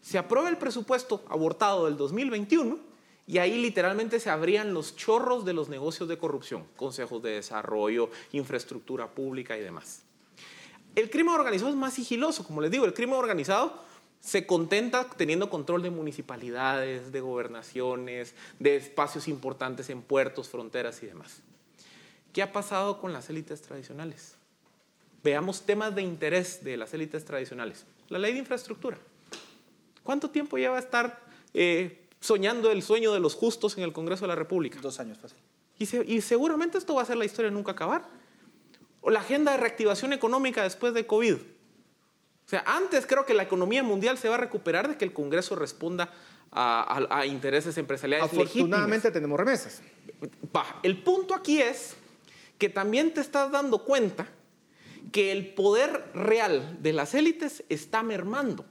[0.00, 2.78] Se aprueba el presupuesto abortado del 2021
[3.26, 8.08] y ahí literalmente se abrían los chorros de los negocios de corrupción, consejos de desarrollo,
[8.32, 10.04] infraestructura pública y demás.
[10.94, 13.89] El crimen organizado es más sigiloso, como les digo, el crimen organizado
[14.20, 21.06] se contenta teniendo control de municipalidades, de gobernaciones, de espacios importantes en puertos, fronteras y
[21.06, 21.40] demás.
[22.32, 24.34] ¿Qué ha pasado con las élites tradicionales?
[25.24, 27.84] Veamos temas de interés de las élites tradicionales.
[28.08, 28.98] La ley de infraestructura.
[30.02, 31.20] ¿Cuánto tiempo lleva a estar
[31.54, 34.78] eh, soñando el sueño de los justos en el Congreso de la República?
[34.80, 35.38] Dos años, fácil.
[35.78, 38.04] Y, y seguramente esto va a ser la historia nunca acabar.
[39.00, 41.36] O la agenda de reactivación económica después de COVID.
[42.50, 45.12] O sea, antes creo que la economía mundial se va a recuperar de que el
[45.12, 46.12] Congreso responda
[46.50, 49.82] a, a, a intereses empresariales Afortunadamente tenemos remesas.
[50.82, 51.94] el punto aquí es
[52.58, 54.26] que también te estás dando cuenta
[55.12, 58.64] que el poder real de las élites está mermando.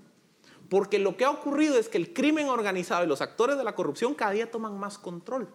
[0.68, 3.76] Porque lo que ha ocurrido es que el crimen organizado y los actores de la
[3.76, 5.48] corrupción cada día toman más control.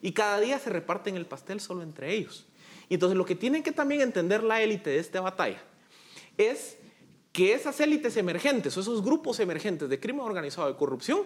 [0.00, 2.46] y cada día se reparten el pastel solo entre ellos.
[2.88, 5.60] Y entonces lo que tiene que también entender la élite de esta batalla
[6.38, 6.78] es
[7.32, 11.22] que esas élites emergentes o esos grupos emergentes de crimen organizado de corrupción,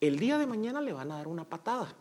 [0.00, 1.94] el día de mañana le van a dar una patada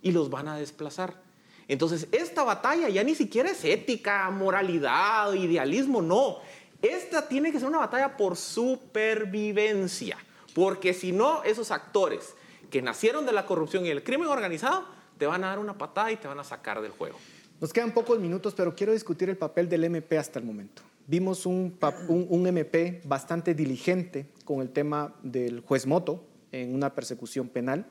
[0.00, 1.22] y los van a desplazar.
[1.68, 6.38] Entonces, esta batalla ya ni siquiera es ética, moralidad, idealismo, no.
[6.80, 10.18] Esta tiene que ser una batalla por supervivencia,
[10.54, 12.34] porque si no, esos actores
[12.70, 14.84] que nacieron de la corrupción y el crimen organizado
[15.18, 17.18] te van a dar una patada y te van a sacar del juego.
[17.60, 20.82] Nos quedan pocos minutos, pero quiero discutir el papel del MP hasta el momento.
[21.06, 27.48] Vimos un, un, MP bastante diligente con el tema del juez Moto en una persecución
[27.48, 27.86] penal.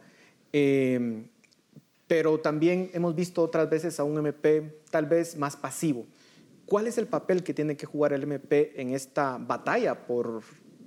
[0.53, 1.23] Eh,
[2.11, 6.05] pero también hemos visto otras veces a un MP tal vez más pasivo.
[6.65, 10.41] ¿Cuál es el papel que tiene que jugar el MP en esta batalla por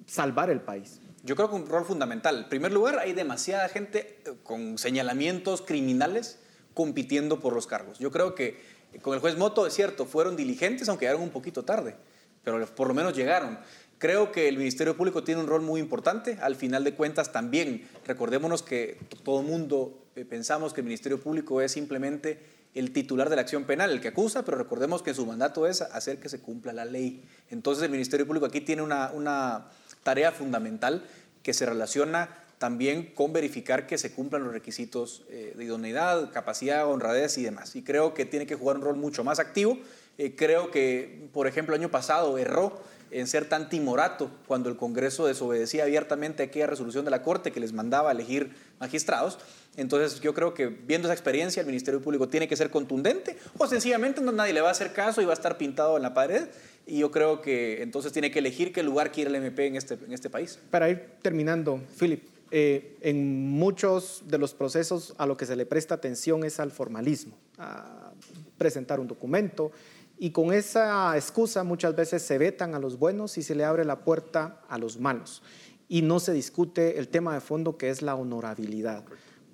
[0.05, 1.01] salvar el país?
[1.23, 2.43] Yo creo que un rol fundamental.
[2.43, 6.39] En primer lugar, hay demasiada gente eh, con señalamientos criminales
[6.75, 7.99] compitiendo por los cargos.
[7.99, 8.61] Yo creo que
[9.01, 11.97] con el juez Moto, es cierto, fueron diligentes, aunque llegaron un poquito tarde,
[12.45, 13.59] pero por lo menos llegaron.
[13.99, 16.39] Creo que el Ministerio Público tiene un rol muy importante.
[16.43, 21.21] Al final de cuentas, también recordémonos que todo el mundo eh, pensamos que el Ministerio
[21.21, 22.39] Público es simplemente
[22.75, 25.81] el titular de la acción penal, el que acusa, pero recordemos que su mandato es
[25.81, 27.23] hacer que se cumpla la ley.
[27.51, 29.69] Entonces el Ministerio Público aquí tiene una, una
[30.03, 31.05] tarea fundamental
[31.43, 32.29] que se relaciona
[32.59, 37.77] también con verificar que se cumplan los requisitos eh, de idoneidad, capacidad, honradez y demás.
[37.77, 39.79] Y creo que tiene que jugar un rol mucho más activo.
[40.19, 44.77] Eh, creo que, por ejemplo, el año pasado erró en ser tan timorato cuando el
[44.77, 48.51] Congreso desobedecía abiertamente aquella resolución de la Corte que les mandaba elegir
[48.81, 49.39] magistrados.
[49.77, 53.67] Entonces yo creo que viendo esa experiencia el Ministerio Público tiene que ser contundente o
[53.67, 56.13] sencillamente no, nadie le va a hacer caso y va a estar pintado en la
[56.13, 56.49] pared.
[56.87, 59.95] Y yo creo que entonces tiene que elegir qué lugar quiere el MP en este,
[59.95, 60.59] en este país.
[60.71, 62.23] Para ir terminando, Philip,
[62.57, 66.71] eh, en muchos de los procesos a lo que se le presta atención es al
[66.71, 68.13] formalismo, a
[68.59, 69.73] presentar un documento,
[70.21, 73.85] y con esa excusa muchas veces se vetan a los buenos y se le abre
[73.85, 75.43] la puerta a los malos.
[75.89, 79.03] Y no se discute el tema de fondo que es la honorabilidad.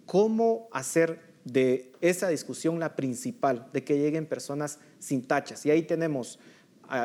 [0.05, 5.65] ¿Cómo hacer de esa discusión la principal, de que lleguen personas sin tachas?
[5.65, 6.39] Y ahí tenemos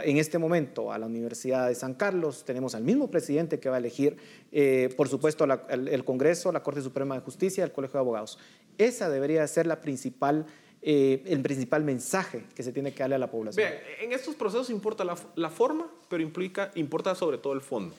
[0.04, 3.76] en este momento a la Universidad de San Carlos, tenemos al mismo presidente que va
[3.76, 4.17] a elegir,
[4.52, 8.39] eh, por supuesto, el, Congreso, la Corte Suprema de Justicia, el Colegio de Abogados.
[8.78, 10.45] Esa debería ser la principal
[10.88, 13.71] eh, el principal mensaje que se tiene que darle a la población.
[14.00, 17.95] En estos procesos importa la, forma, pero implica, importa sobre todo el fondo.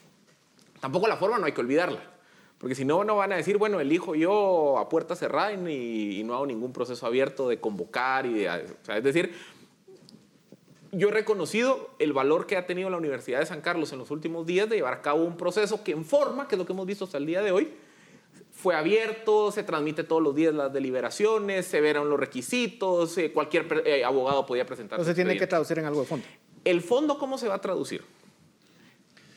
[0.80, 1.98] Tampoco la forma no hay que olvidarla,
[2.58, 6.34] porque si no, no van a decir, bueno, elijo yo a puerta cerrada y, no
[6.34, 8.24] hago ningún proceso abierto de convocar.
[8.24, 9.34] Y es decir,
[10.96, 14.10] yo he reconocido el valor que ha tenido la Universidad de San Carlos en los
[14.10, 16.72] últimos días de llevar a cabo un proceso que en forma, que es lo que
[16.72, 17.70] hemos visto hasta el día de hoy,
[18.52, 23.82] fue abierto, se transmite todos los días las deliberaciones, se verán los requisitos, eh, cualquier
[23.84, 24.98] eh, abogado podía presentar.
[24.98, 26.26] Entonces tiene que traducir en algo de fondo.
[26.64, 28.02] ¿El fondo cómo se va a traducir?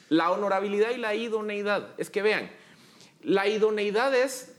[0.08, 1.90] La honorabilidad y la idoneidad.
[1.98, 2.50] Es que vean,
[3.22, 4.56] la idoneidad es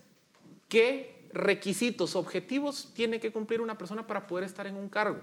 [0.69, 5.21] qué requisitos objetivos tiene que cumplir una persona para poder estar en un cargo.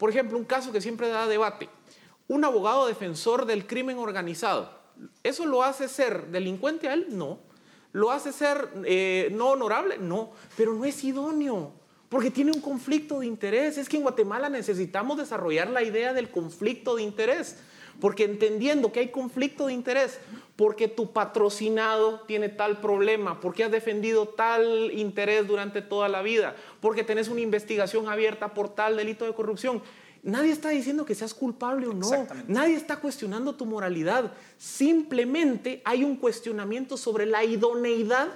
[0.00, 1.68] Por ejemplo, un caso que siempre da debate.
[2.26, 4.70] Un abogado defensor del crimen organizado.
[5.22, 7.08] ¿Eso lo hace ser delincuente a él?
[7.10, 7.38] No.
[7.92, 9.98] ¿Lo hace ser eh, no honorable?
[9.98, 11.74] No, pero no es idóneo,
[12.08, 13.76] porque tiene un conflicto de interés.
[13.76, 17.58] Es que en Guatemala necesitamos desarrollar la idea del conflicto de interés,
[17.98, 20.20] porque entendiendo que hay conflicto de interés,
[20.56, 26.54] porque tu patrocinado tiene tal problema, porque has defendido tal interés durante toda la vida,
[26.80, 29.82] porque tenés una investigación abierta por tal delito de corrupción,
[30.22, 32.08] Nadie está diciendo que seas culpable o no.
[32.46, 34.32] Nadie está cuestionando tu moralidad.
[34.58, 38.28] Simplemente hay un cuestionamiento sobre la idoneidad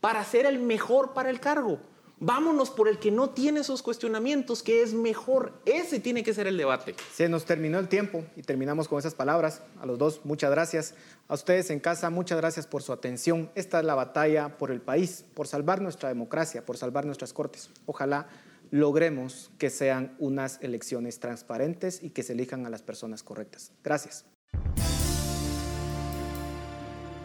[0.00, 1.78] para ser el mejor para el cargo.
[2.22, 5.54] Vámonos por el que no tiene esos cuestionamientos, que es mejor.
[5.64, 6.94] Ese tiene que ser el debate.
[7.14, 9.62] Se nos terminó el tiempo y terminamos con esas palabras.
[9.80, 10.94] A los dos, muchas gracias.
[11.28, 13.50] A ustedes en casa, muchas gracias por su atención.
[13.54, 17.70] Esta es la batalla por el país, por salvar nuestra democracia, por salvar nuestras cortes.
[17.86, 18.28] Ojalá
[18.70, 23.72] logremos que sean unas elecciones transparentes y que se elijan a las personas correctas.
[23.82, 24.26] Gracias.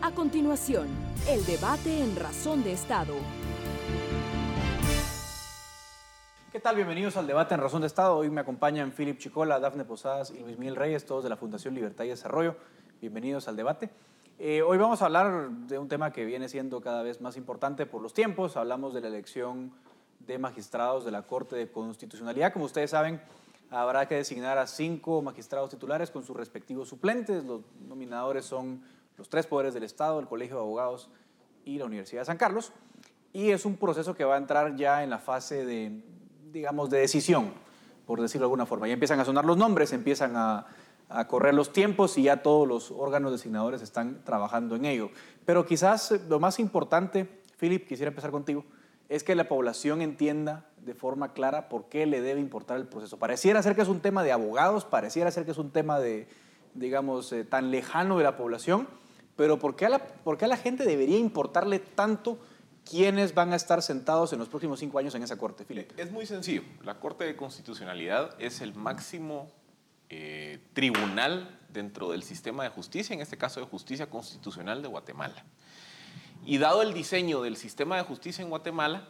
[0.02, 0.88] A continuación,
[1.28, 3.16] el debate en Razón de Estado.
[6.56, 6.78] ¿Qué tal?
[6.78, 8.16] Bienvenidos al debate en Razón de Estado.
[8.16, 11.76] Hoy me acompañan Philip Chicola, Dafne Posadas y Luis Miguel Reyes, todos de la Fundación
[11.76, 12.56] Libertad y Desarrollo.
[13.02, 13.90] Bienvenidos al debate.
[14.40, 17.86] Eh, hoy vamos a hablar de un tema que viene siendo cada vez más importante
[17.86, 18.56] por los tiempos.
[18.56, 19.74] Hablamos de la elección
[20.20, 22.54] de magistrados de la Corte de Constitucionalidad.
[22.54, 23.22] Como ustedes saben,
[23.70, 27.44] habrá que designar a cinco magistrados titulares con sus respectivos suplentes.
[27.44, 28.82] Los nominadores son
[29.18, 31.10] los tres poderes del Estado, el Colegio de Abogados
[31.66, 32.72] y la Universidad de San Carlos.
[33.34, 36.02] y es un proceso que va a entrar ya en la fase de,
[36.56, 37.52] digamos, de decisión,
[38.08, 38.88] por decirlo de alguna forma.
[38.88, 40.66] Ya empiezan a sonar los nombres, empiezan a,
[41.10, 45.10] a correr los tiempos y ya todos los órganos designadores están trabajando en ello.
[45.44, 47.28] Pero quizás lo más importante,
[47.60, 48.64] Philip, quisiera empezar contigo,
[49.10, 53.20] es que la población entienda de forma clara por qué le debe importar el proceso.
[53.20, 56.30] Pareciera ser que es un tema de abogados, pareciera ser que es un tema de,
[56.74, 58.88] digamos, eh, tan lejano de la población,
[59.36, 62.40] pero ¿por qué, a la, ¿por qué a la gente debería importarle tanto
[62.90, 65.92] quiénes van a estar sentados en los próximos cinco años en esa corte, Philip?
[66.00, 66.64] Es muy sencillo.
[66.84, 69.52] La Corte de Constitucionalidad es el máximo
[70.10, 75.44] eh, tribunal dentro del sistema de justicia, en este caso de justicia constitucional de Guatemala.
[76.46, 79.08] Y dado el diseño del sistema de justicia en Guatemala,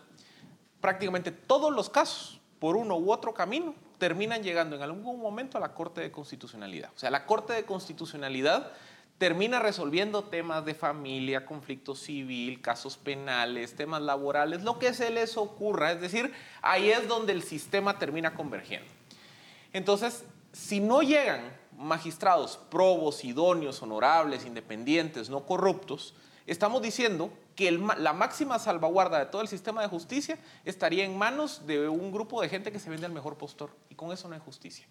[0.80, 5.62] prácticamente todos los casos, por uno u otro camino, terminan llegando en algún momento a
[5.62, 6.92] la Corte de Constitucionalidad.
[6.96, 8.72] O sea, la Corte de Constitucionalidad
[9.17, 15.38] termina resolviendo temas de familia, conflicto civil, casos penales, temas laborales, lo que se les
[15.38, 15.91] ocurra.
[15.91, 18.88] Es decir, ahí es donde el sistema termina convergiendo.
[19.71, 21.41] Entonces, si no llegan
[21.78, 26.13] magistrados probos, idóneos, honorables, independientes, no corruptos,
[26.45, 31.65] estamos diciendo que la máxima salvaguarda de todo el sistema de justicia estaría en manos
[31.65, 33.71] de un grupo de gente que se vende al mejor postor.
[33.89, 34.86] Y con eso no hay justicia.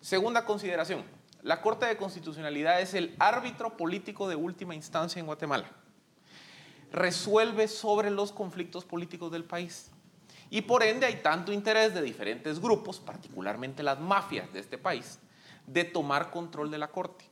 [0.00, 1.04] Segunda consideración,
[1.46, 5.70] la Corte de Constitucionalidad es el árbitro político de última instancia en Guatemala.
[6.90, 9.92] Resuelve sobre los conflictos políticos del país.
[10.50, 15.20] Y por ende hay tanto interés de diferentes grupos, particularmente las mafias de este país,
[15.68, 17.24] de tomar control de la Corte.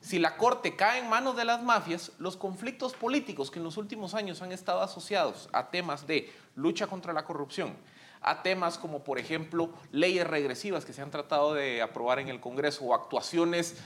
[0.00, 3.76] Si la Corte cae en manos de las mafias, los conflictos políticos que en los
[3.76, 7.76] últimos años han estado asociados a temas de lucha contra la corrupción,
[8.22, 12.40] a temas como, por ejemplo, leyes regresivas que se han tratado de aprobar en el
[12.40, 13.76] Congreso o actuaciones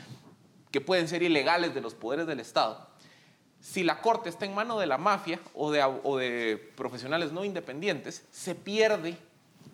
[0.70, 2.86] que pueden ser ilegales de los poderes del Estado,
[3.60, 7.44] si la Corte está en manos de la mafia o de, o de profesionales no
[7.44, 9.16] independientes, se pierde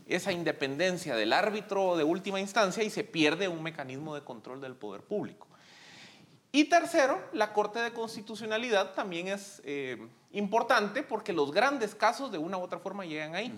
[0.06, 4.74] esa independencia del árbitro de última instancia y se pierde un mecanismo de control del
[4.74, 5.46] poder público.
[6.52, 9.98] Y tercero, la Corte de Constitucionalidad también es eh,
[10.32, 13.52] importante porque los grandes casos de una u otra forma llegan ahí.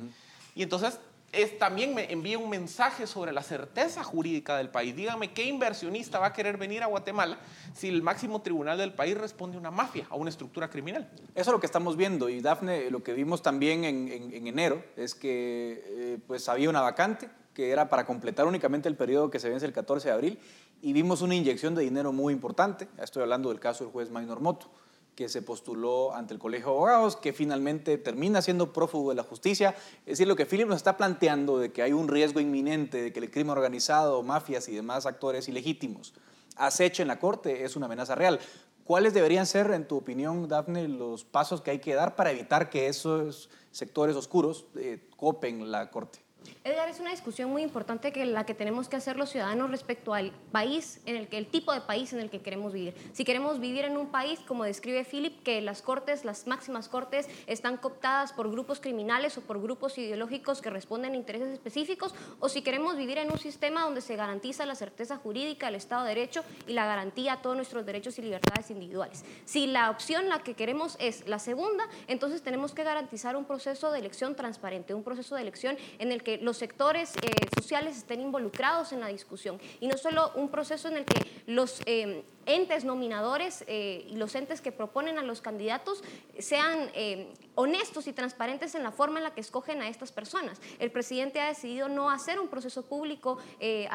[0.54, 0.98] Y entonces
[1.32, 4.94] es, también me envía un mensaje sobre la certeza jurídica del país.
[4.94, 7.38] Dígame, ¿qué inversionista va a querer venir a Guatemala
[7.74, 11.10] si el máximo tribunal del país responde a una mafia, a una estructura criminal?
[11.34, 12.28] Eso es lo que estamos viendo.
[12.28, 17.28] Y Dafne, lo que vimos también en, enero es que eh, pues había una vacante
[17.52, 20.38] que era para completar únicamente el periodo que se vence el 14 de abril
[20.82, 22.88] y vimos una inyección de dinero muy importante.
[22.98, 24.70] Estoy hablando del caso del juez Maynor Moto,
[25.14, 29.22] que se postuló ante el Colegio de Abogados, que finalmente termina siendo prófugo de la
[29.22, 29.74] justicia.
[30.00, 33.12] Es decir, lo que Philip nos está planteando de que hay un riesgo inminente de
[33.12, 36.14] que el crimen organizado, mafias y demás actores ilegítimos
[36.56, 38.40] acechen la Corte es una amenaza real.
[38.84, 42.68] ¿Cuáles deberían ser, en tu opinión, Daphne, los pasos que hay que dar para evitar
[42.68, 46.23] que esos sectores oscuros eh, copen la Corte?
[46.64, 50.14] Edgar, es una discusión muy importante que la que tenemos que hacer los ciudadanos respecto
[50.14, 52.94] al país, en el que, el tipo de país en el que queremos vivir.
[53.12, 57.28] Si queremos vivir en un país, como describe Philip, que las cortes, las máximas cortes,
[57.46, 62.48] están cooptadas por grupos criminales o por grupos ideológicos que responden a intereses específicos, o
[62.48, 66.10] si queremos vivir en un sistema donde se garantiza la certeza jurídica, el Estado de
[66.10, 69.24] Derecho y la garantía a todos nuestros derechos y libertades individuales.
[69.44, 73.90] Si la opción la que queremos es la segunda, entonces tenemos que garantizar un proceso
[73.90, 78.20] de elección transparente, un proceso de elección en el que los sectores eh, sociales estén
[78.20, 79.58] involucrados en la discusión.
[79.80, 84.34] Y no solo un proceso en el que los eh, entes nominadores eh, y los
[84.34, 86.02] entes que proponen a los candidatos
[86.38, 90.60] sean eh, honestos y transparentes en la forma en la que escogen a estas personas.
[90.78, 93.88] El presidente ha decidido no hacer un proceso público eh,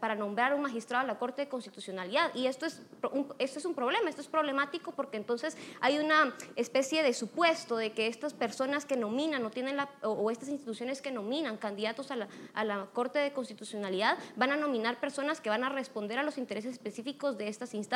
[0.00, 2.80] para nombrar un magistrado a la Corte de Constitucionalidad y esto es,
[3.12, 7.76] un, esto es un problema, esto es problemático porque entonces hay una especie de supuesto
[7.76, 12.10] de que estas personas que nominan o, tienen la, o, estas instituciones que nominan candidatos
[12.10, 16.18] a la, a la Corte de Constitucionalidad van a nominar personas que van a responder
[16.18, 17.89] a los intereses específicos de estas instituciones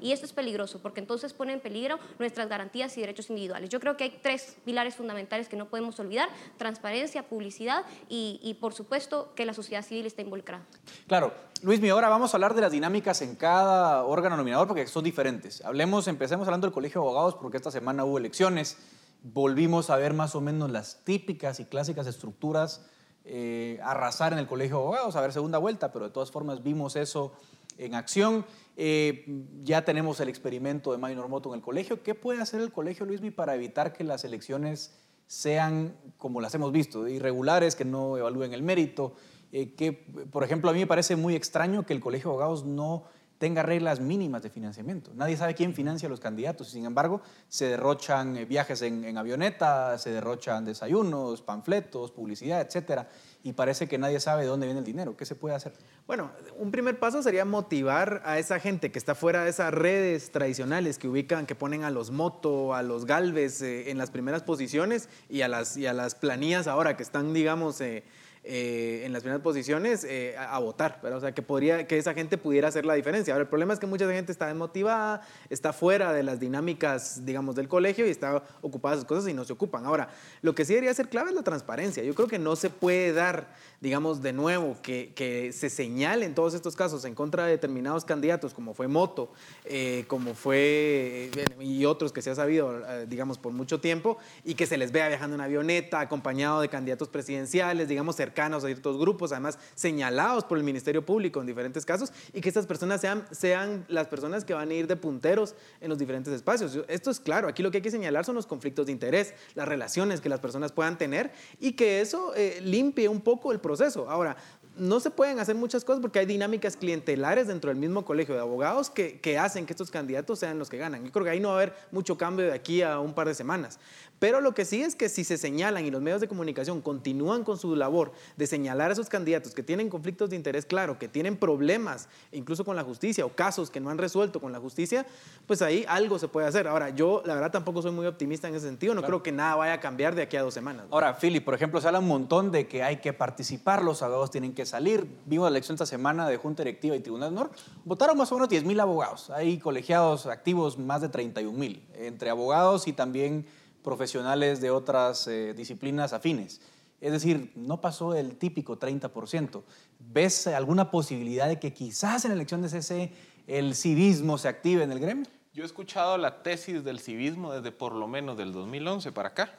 [0.00, 3.68] y esto es peligroso porque entonces pone en peligro nuestras garantías y derechos individuales.
[3.68, 8.74] Yo creo que hay tres pilares fundamentales que no podemos olvidar, transparencia, publicidad y, por
[8.74, 10.64] supuesto que la sociedad civil está involucrada.
[11.06, 11.32] Claro.
[11.62, 15.62] Luis, ahora vamos a hablar de las dinámicas en cada órgano nominador porque son diferentes.
[15.62, 18.78] Hablemos, empecemos hablando del Colegio de Abogados porque esta semana hubo elecciones.
[19.22, 22.86] Volvimos a ver más o menos las típicas y clásicas estructuras
[23.24, 26.62] eh, arrasar en el Colegio de Abogados, a ver segunda vuelta, pero de todas formas
[26.62, 27.32] vimos eso
[27.80, 28.44] en acción.
[28.76, 29.24] Eh,
[29.62, 32.02] ya tenemos el experimento de Minor Moto en el colegio.
[32.02, 34.94] ¿Qué puede hacer el colegio, Luismi, para evitar que las elecciones
[35.26, 39.14] sean como las hemos visto, irregulares, que no evalúen el mérito?
[39.52, 42.64] Eh, que, por ejemplo, a mí me parece muy extraño que el colegio de abogados
[42.64, 43.04] no
[43.38, 45.12] tenga reglas mínimas de financiamiento.
[45.14, 49.02] Nadie sabe quién financia a los candidatos y sin embargo se derrochan eh, viajes en,
[49.02, 53.08] en avioneta, se derrochan desayunos, panfletos, publicidad, etcétera
[53.42, 55.16] y parece que nadie sabe de dónde viene el dinero.
[55.16, 55.72] ¿Qué se puede hacer?
[56.06, 60.30] Bueno, un primer paso sería motivar a esa gente que está fuera de esas redes
[60.30, 64.42] tradicionales que ubican, que ponen a los moto, a los galves eh, en las primeras
[64.42, 68.04] posiciones y a las, y a las planillas ahora que están, digamos, eh,
[68.42, 72.38] eh, en las primeras posiciones eh, a, votar, o sea, que, podría, que esa gente
[72.38, 73.34] pudiera hacer la diferencia.
[73.34, 75.20] Ahora, el problema es que mucha gente está desmotivada,
[75.50, 79.34] está fuera de las dinámicas, digamos, del colegio y está ocupada de sus cosas y
[79.34, 79.84] no se ocupan.
[79.84, 80.08] Ahora,
[80.40, 82.02] lo que sí debería ser clave es la transparencia.
[82.02, 86.54] Yo creo que no se puede dar, digamos, de nuevo, que, que se señalen todos
[86.54, 89.32] estos casos en contra de determinados candidatos, como fue Moto,
[89.64, 94.66] eh, como fue, y otros que se ha sabido, digamos, por mucho tiempo, y que
[94.66, 99.32] se les vea viajando en avioneta, acompañado de candidatos presidenciales, digamos, cercanos a ciertos grupos,
[99.32, 103.86] además señalados por el Ministerio Público en diferentes casos, y que estas personas sean, sean
[103.88, 106.78] las personas que van a ir de punteros en los diferentes espacios.
[106.88, 109.66] Esto es claro, aquí lo que hay que señalar son los conflictos de interés, las
[109.66, 114.10] relaciones que las personas puedan tener y que eso eh, limpie un poco el proceso.
[114.10, 114.36] Ahora,
[114.76, 118.40] no se pueden hacer muchas cosas porque hay dinámicas clientelares dentro del mismo colegio de
[118.40, 121.04] abogados que, que, hacen que estos candidatos sean los que ganan.
[121.04, 123.28] Yo creo que ahí no va a haber mucho cambio de aquí a un par
[123.28, 123.78] de semanas.
[124.20, 127.42] Pero lo que sí es que si se señalan y los medios de comunicación continúan
[127.42, 131.08] con su labor de señalar a esos candidatos que tienen conflictos de interés claro, que
[131.08, 135.06] tienen problemas incluso con la justicia o casos que no han resuelto con la justicia,
[135.46, 136.68] pues ahí algo se puede hacer.
[136.68, 139.56] Ahora, yo la verdad tampoco soy muy optimista en ese sentido, no creo que nada
[139.56, 140.84] vaya a cambiar de aquí a dos semanas.
[140.90, 144.30] Ahora, Philip, por ejemplo, se habla un montón de que hay que participar, los abogados
[144.30, 145.08] tienen que salir.
[145.24, 147.50] Vimos la elección esta semana de Junta Directiva y Tribunal Nor,
[147.86, 152.28] votaron más o menos 10 mil abogados, hay colegiados activos más de 31 mil, entre
[152.28, 153.46] abogados y también
[153.82, 156.60] profesionales de otras eh, disciplinas afines.
[157.00, 159.62] Es decir, no pasó el típico 30%.
[159.98, 163.12] ¿Ves alguna posibilidad de que quizás en la elección de CC
[163.46, 165.26] el civismo se active en el gremio?
[165.52, 169.52] Yo he escuchado la tesis del civismo desde por lo menos del 2011 para acá.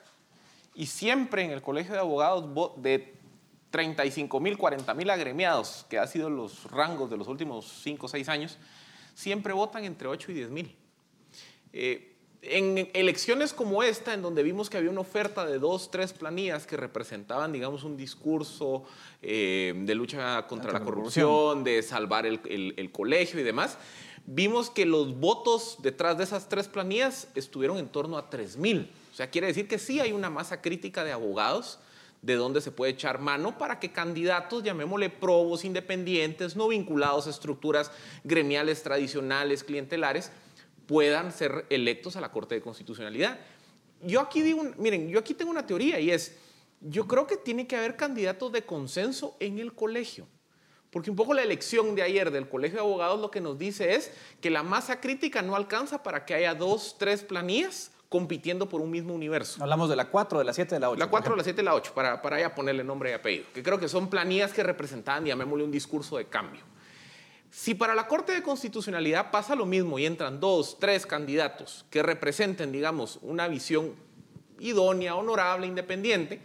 [0.74, 2.46] Y siempre en el Colegio de Abogados
[2.78, 3.14] de
[3.72, 8.10] 35 mil, 40 mil agremiados, que han sido los rangos de los últimos 5 o
[8.10, 8.58] 6 años,
[9.16, 10.76] siempre votan entre 8 y 10 mil.
[11.74, 12.11] Eh,
[12.42, 16.66] en elecciones como esta, en donde vimos que había una oferta de dos, tres planillas
[16.66, 18.84] que representaban, digamos, un discurso
[19.22, 23.78] eh, de lucha contra la, corrupción, de salvar el, colegio y demás,
[24.26, 28.90] vimos que los votos detrás de esas tres planillas estuvieron en torno a 3 mil.
[29.12, 31.80] O sea, quiere decir que sí hay una masa crítica de abogados
[32.22, 37.32] de donde se puede echar mano para que candidatos, llamémosle probos independientes, no vinculados a
[37.32, 37.92] estructuras
[38.24, 40.32] gremiales tradicionales, clientelares,
[40.92, 43.40] puedan ser electos a la Corte de Constitucionalidad.
[44.02, 46.36] Yo aquí digo, miren, yo aquí tengo una teoría y es,
[46.82, 50.28] yo creo que tiene que haber candidatos de consenso en el colegio.
[50.90, 53.96] Porque un poco la elección de ayer del Colegio de Abogados lo que nos dice
[53.96, 54.12] es
[54.42, 58.92] que la masa crítica no alcanza para que haya dos, tres planillas compitiendo por un
[58.92, 59.64] mismo universo.
[59.64, 61.00] Hablamos de la 4, de la 7, de la 8.
[61.00, 63.46] La 4, de la 7, de la 8, para, para ya ponerle nombre y apellido.
[63.54, 66.70] Que creo que son planillas que representaban, llamémosle, un discurso de cambio.
[67.52, 72.02] Si para la Corte de Constitucionalidad pasa lo mismo y entran dos, tres candidatos que
[72.02, 73.94] representen, digamos, una visión
[74.58, 76.40] idónea, honorable, independiente,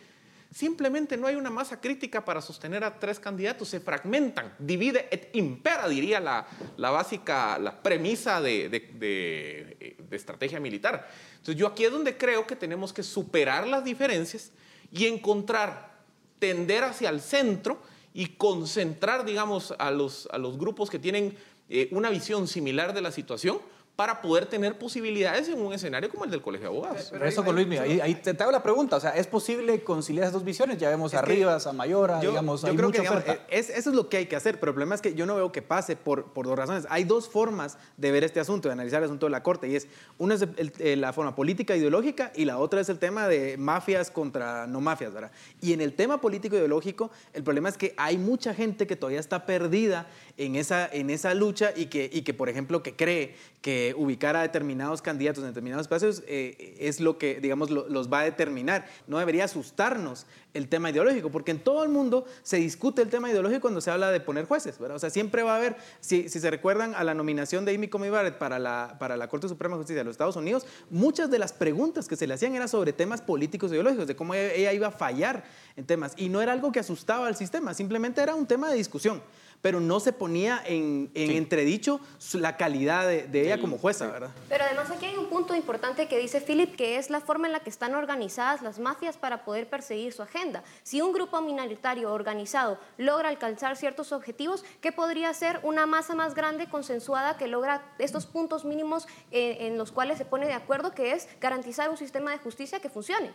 [0.52, 5.30] simplemente no hay una masa crítica para sostener a tres candidatos, se fragmentan, divide et
[5.36, 11.08] impera, diría la, básica, la premisa de, de estrategia militar.
[11.30, 14.50] Entonces yo aquí es donde creo que tenemos que superar las diferencias
[14.90, 16.00] y encontrar,
[16.40, 17.80] tender hacia el centro,
[18.16, 21.36] y concentrar, digamos, a los, a los grupos que tienen
[21.68, 23.58] eh, una visión similar de la situación
[23.96, 27.08] para poder tener posibilidades en un escenario como el del Colegio de Abogados.
[27.10, 30.34] Pero eso con Luis, ahí, te, hago la pregunta, o sea, ¿es posible conciliar esas
[30.34, 30.76] dos visiones?
[30.76, 34.10] Ya vemos a Rivas, a Mayora, digamos, yo hay creo que eh, eso es lo
[34.10, 36.26] que hay que hacer, pero el problema es que yo no veo que pase por,
[36.34, 36.86] por dos razones.
[36.90, 39.76] Hay dos formas de ver este asunto, de analizar el asunto de la Corte, y
[39.76, 39.88] es,
[40.18, 44.66] una es la forma política ideológica y la otra es el tema de mafias contra
[44.66, 45.30] no mafias, ¿verdad?
[45.62, 49.20] Y en el tema político ideológico, el problema es que hay mucha gente que todavía
[49.20, 53.34] está perdida en esa, en esa lucha y que, y que, por ejemplo, que cree
[53.62, 58.20] que ubicar a determinados candidatos en determinados espacios eh, es lo que, digamos, los va
[58.20, 58.86] a determinar.
[59.06, 63.30] No debería asustarnos el tema ideológico, porque en todo el mundo se discute el tema
[63.30, 64.96] ideológico cuando se habla de poner jueces, ¿verdad?
[64.96, 67.88] O sea, siempre va a haber, si, si se recuerdan a la nominación de Amy
[67.88, 71.30] Coney Barrett para la, para la Corte Suprema de Justicia de los Estados Unidos, muchas
[71.30, 74.72] de las preguntas que se le hacían eran sobre temas políticos ideológicos, de cómo ella
[74.72, 75.44] iba a fallar
[75.76, 78.76] en temas, y no era algo que asustaba al sistema, simplemente era un tema de
[78.76, 79.22] discusión.
[79.66, 82.00] Pero no se ponía en, entredicho
[82.34, 84.30] la calidad de, ella como jueza, ¿verdad?
[84.48, 87.52] Pero además aquí hay un punto importante que dice Philip, que es la forma en
[87.52, 90.62] la que están organizadas las mafias para poder perseguir su agenda.
[90.84, 96.36] Si un grupo minoritario organizado logra alcanzar ciertos objetivos, ¿qué podría ser una masa más
[96.36, 100.92] grande, consensuada, que logra estos puntos mínimos eh, en los cuales se pone de acuerdo,
[100.92, 103.34] que es garantizar un sistema de justicia que funcione?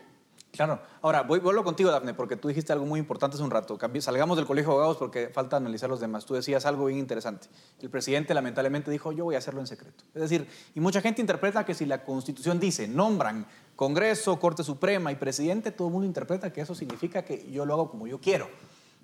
[0.52, 0.82] Claro.
[1.02, 3.78] Ahora, voy, vuelvo contigo, Dafne, porque tú dijiste algo muy importante hace un rato.
[4.02, 6.26] Salgamos del Colegio de Abogados porque falta analizar los demás.
[6.26, 7.48] Tú decías algo bien interesante.
[7.80, 10.04] El presidente lamentablemente dijo, yo voy a hacerlo en secreto.
[10.14, 13.48] Es decir, y mucha gente interpreta que si la Constitución dice, nombran
[13.78, 17.74] Congreso, Corte Suprema y presidente, todo el mundo interpreta que eso significa que yo lo
[17.74, 18.50] hago como yo quiero.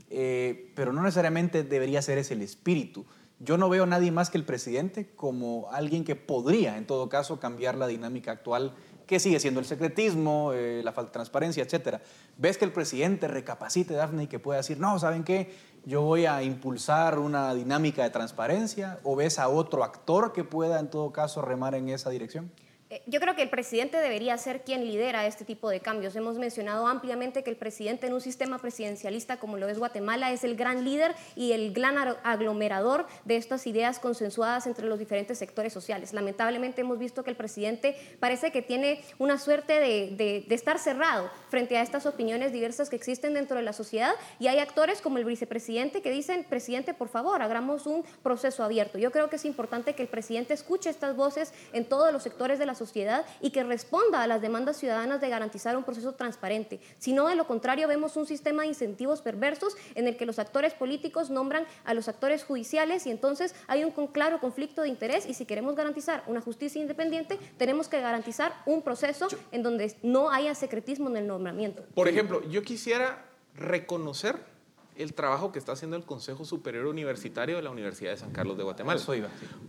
[0.10, 3.06] Eh, pero no necesariamente debería ser ese el espíritu.
[3.40, 7.08] Yo no veo a nadie más que el presidente como alguien que podría, en todo
[7.08, 8.74] caso, cambiar la dinámica actual
[9.08, 12.02] que sigue siendo el secretismo, eh, la falta de transparencia, etcétera.
[12.38, 15.56] ¿Ves que el presidente recapacite, Daphne, y que pueda decir, no, ¿saben qué?
[15.86, 19.00] Yo voy a impulsar una dinámica de transparencia?
[19.04, 22.52] ¿O ves a otro actor que pueda, en todo caso, remar en esa dirección?
[22.90, 26.16] Eh, yo creo que el presidente debería ser quien lidera este tipo de cambios.
[26.16, 30.46] Hemos mencionado ampliamente que el presidente en un sistema presidencialista como lo es Guatemala es
[30.46, 35.74] el gran líder y el gran aglomerador de estas ideas consensuadas entre los diferentes sectores
[35.74, 36.14] sociales.
[36.14, 41.78] Lamentablemente hemos visto que el presidente parece que tiene una suerte de, estar cerrado frente
[41.78, 45.26] a estas opiniones diversas que existen dentro de la sociedad y hay actores como el
[45.26, 48.98] vicepresidente que dicen, presidente, por favor, hagamos un proceso abierto.
[48.98, 52.60] Yo creo que es importante que el presidente escuche estas voces en todos los sectores
[52.60, 56.80] de la sociedad y que responda a las demandas ciudadanas de garantizar un proceso transparente.
[56.98, 60.40] Si no, de lo contrario, vemos un sistema de incentivos perversos en el que los
[60.40, 65.26] actores políticos nombran a los actores judiciales y entonces hay un claro conflicto de interés
[65.28, 70.30] y si queremos garantizar una justicia independiente, tenemos que garantizar un proceso en donde no
[70.30, 71.84] haya secretismo en el nombramiento.
[71.94, 73.26] Por ejemplo, yo quisiera
[73.56, 74.57] reconocer
[74.98, 78.58] el trabajo que está haciendo el Consejo Superior Universitario de la Universidad de San Carlos
[78.58, 79.00] de Guatemala.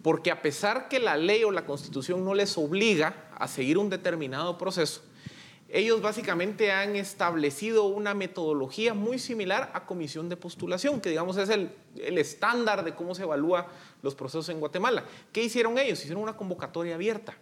[0.03, 3.91] Porque a pesar que la ley o la constitución no les obliga a seguir un
[3.91, 5.03] determinado proceso,
[5.71, 11.51] ellos básicamente han establecido una metodología muy similar a comisión de postulación, que digamos es
[11.51, 13.67] el, estándar de cómo se evalúa
[14.03, 15.05] los procesos en Guatemala.
[15.31, 16.01] ¿Qué hicieron ellos?
[16.01, 17.37] Hicieron una convocatoria abierta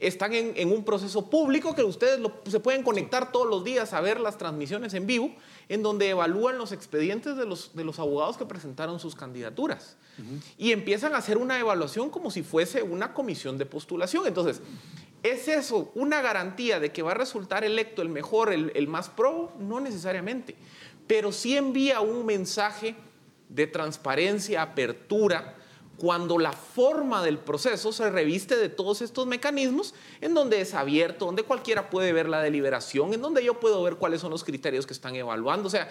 [0.00, 4.20] están en, un proceso público que ustedes se pueden conectar todos los días a ver
[4.20, 5.34] las transmisiones en vivo,
[5.68, 9.96] en donde evalúan los expedientes de los, de los abogados que presentaron sus candidaturas.
[10.56, 14.26] Y empiezan a hacer una evaluación como si fuese una comisión de postulación.
[14.26, 14.62] Entonces,
[15.22, 19.08] ¿es eso una garantía de que va a resultar electo el mejor, el, el más
[19.08, 19.52] pro?
[19.60, 20.56] No necesariamente,
[21.06, 22.96] pero sí envía un mensaje
[23.48, 25.57] de transparencia, apertura,
[25.98, 31.26] cuando la forma del proceso se reviste de todos estos mecanismos en donde es abierto,
[31.26, 34.86] donde cualquiera puede ver la deliberación, en donde yo puedo ver cuáles son los criterios
[34.86, 35.66] que están evaluando.
[35.66, 35.88] O sea,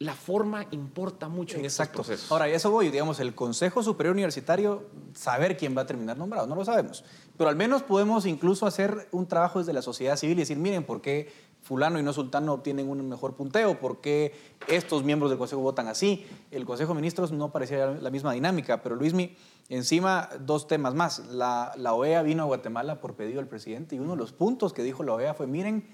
[0.00, 2.32] la forma importa mucho en estos procesos.
[2.32, 6.46] Ahora, y eso voy, digamos, el Consejo Superior Universitario, saber quién va a terminar nombrado,
[6.46, 7.04] no lo sabemos.
[7.36, 10.84] Pero al menos podemos incluso hacer un trabajo desde la sociedad civil y decir, miren,
[10.84, 11.30] ¿por qué
[11.70, 14.34] fulano y no sultano obtienen un mejor punteo, por qué
[14.66, 16.26] estos miembros del Consejo votan así.
[16.50, 19.36] El Consejo de Ministros no parecía la misma dinámica, pero Luismi,
[19.68, 21.28] encima dos temas más.
[21.28, 24.72] La, la OEA vino a Guatemala por pedido del presidente y uno de los puntos
[24.72, 25.88] que dijo la OEA fue, miren,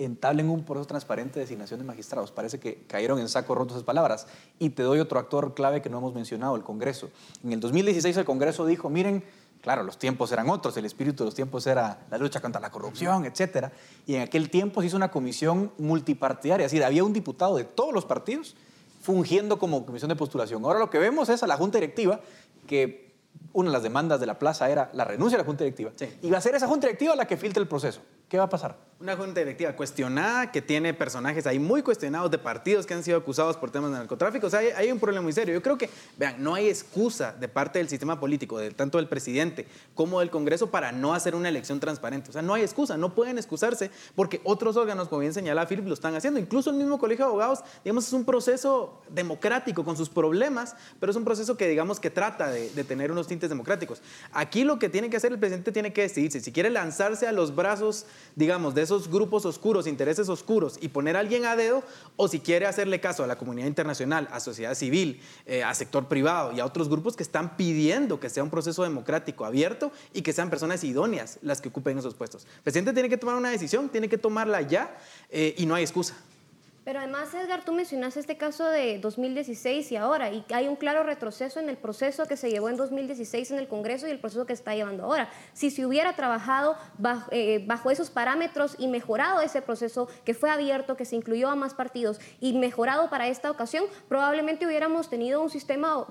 [0.00, 2.32] entablen un proceso transparente de designación de magistrados.
[2.32, 4.26] Parece que cayeron en saco roto esas palabras.
[4.58, 7.10] Y te doy otro actor clave que no hemos mencionado, el Congreso.
[7.44, 9.22] En el 2016 el Congreso dijo, miren,
[9.60, 12.70] Claro, los tiempos eran otros, el espíritu de los tiempos era la lucha contra la
[12.70, 13.68] corrupción, etc.
[14.06, 17.64] Y en aquel tiempo se hizo una comisión multipartidaria, es decir, había un diputado de
[17.64, 18.56] todos los partidos
[19.02, 20.64] fungiendo como comisión de postulación.
[20.64, 22.20] Ahora lo que vemos es a la Junta Directiva
[22.66, 23.10] que
[23.52, 25.92] una de las demandas de la plaza era la renuncia a la Junta Directiva.
[26.22, 28.00] Y va a ser esa Junta Directiva la que filtre el proceso.
[28.28, 28.89] ¿Qué va a pasar?
[29.00, 33.16] Una junta directiva cuestionada, que tiene personajes ahí muy cuestionados de partidos que han sido
[33.16, 34.46] acusados por temas de narcotráfico.
[34.46, 35.54] O sea, hay, un problema muy serio.
[35.54, 35.88] Yo creo que,
[36.18, 40.28] vean, no hay excusa de parte del sistema político, de tanto del presidente como del
[40.28, 42.28] Congreso, para no hacer una elección transparente.
[42.28, 45.86] O sea, no hay excusa, no pueden excusarse porque otros órganos, como bien señalaba Philip,
[45.86, 46.38] lo están haciendo.
[46.38, 51.08] Incluso el mismo Colegio de Abogados, digamos, es un proceso democrático con sus problemas, pero
[51.10, 54.02] es un proceso que, digamos, que trata de, de tener unos tintes democráticos.
[54.30, 57.32] Aquí lo que tiene que hacer el presidente tiene que decidirse si quiere lanzarse a
[57.32, 58.04] los brazos
[58.36, 61.82] digamos, de esos grupos oscuros, intereses oscuros, y poner a alguien a dedo,
[62.16, 66.08] o si quiere hacerle caso a la comunidad internacional, a sociedad civil, eh, a sector
[66.08, 70.22] privado y a otros grupos que están pidiendo que sea un proceso democrático abierto y
[70.22, 72.46] que sean personas idóneas las que ocupen esos puestos.
[72.56, 74.96] El presidente tiene que tomar una decisión, tiene que tomarla ya,
[75.30, 76.16] eh, y no hay excusa.
[76.90, 81.04] Pero además, Edgar, tú mencionaste este caso de 2016 y ahora, y hay un claro
[81.04, 84.44] retroceso en el proceso que se llevó en 2016 en el Congreso y el proceso
[84.44, 85.30] que se está llevando ahora.
[85.52, 90.50] Si se hubiera trabajado bajo, eh, bajo esos parámetros y mejorado ese proceso que fue
[90.50, 95.40] abierto, que se incluyó a más partidos y mejorado para esta ocasión, probablemente hubiéramos tenido
[95.42, 96.06] un sistema o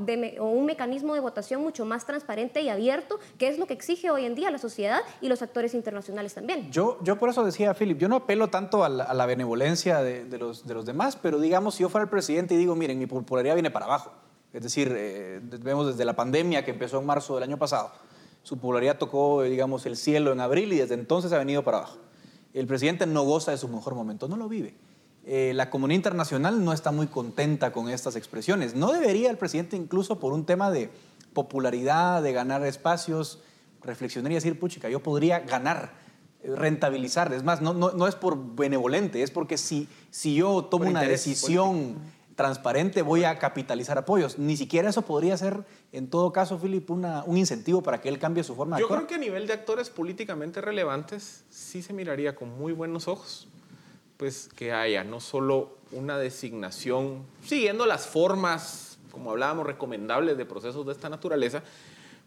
[0.46, 4.24] un mecanismo de votación mucho más transparente y abierto, que es lo que exige hoy
[4.24, 6.72] en día la sociedad y los actores internacionales también.
[6.72, 10.02] Yo, yo por eso decía, Philip, yo no apelo tanto a la, a la benevolencia
[10.02, 12.76] de, de los de los demás, pero digamos, si yo fuera el presidente y digo,
[12.76, 14.14] miren, mi popularidad viene para abajo,
[14.54, 17.92] es decir, eh, vemos desde la pandemia que empezó en marzo del año pasado,
[18.44, 21.98] su popularidad tocó, digamos, el cielo en abril y desde entonces ha venido para abajo.
[22.54, 24.76] El presidente no goza de su mejor momento, no lo vive.
[25.26, 28.74] Eh, la comunidad internacional no está muy contenta con estas expresiones.
[28.74, 30.90] No debería el presidente, incluso por un tema de
[31.34, 33.40] popularidad, de ganar espacios,
[33.84, 35.94] reflexionar y decir, puchica, yo podría ganar
[36.44, 37.32] rentabilizar.
[37.34, 41.02] Es más, no, no, no, es por benevolente, es porque si, si yo tomo una
[41.02, 41.98] decisión
[42.36, 44.40] transparente voy a capitalizar apoyos.
[44.40, 48.18] Ni siquiera eso podría ser, en todo caso, Philip, una, un incentivo para que él
[48.18, 49.02] cambie su forma de actuar.
[49.02, 53.10] Yo creo que a nivel de actores políticamente relevantes sí se miraría con muy buenos
[53.10, 53.50] ojos
[54.20, 60.86] pues que haya no solo una designación siguiendo las formas, como hablábamos, recomendables de procesos
[60.86, 61.64] de esta naturaleza,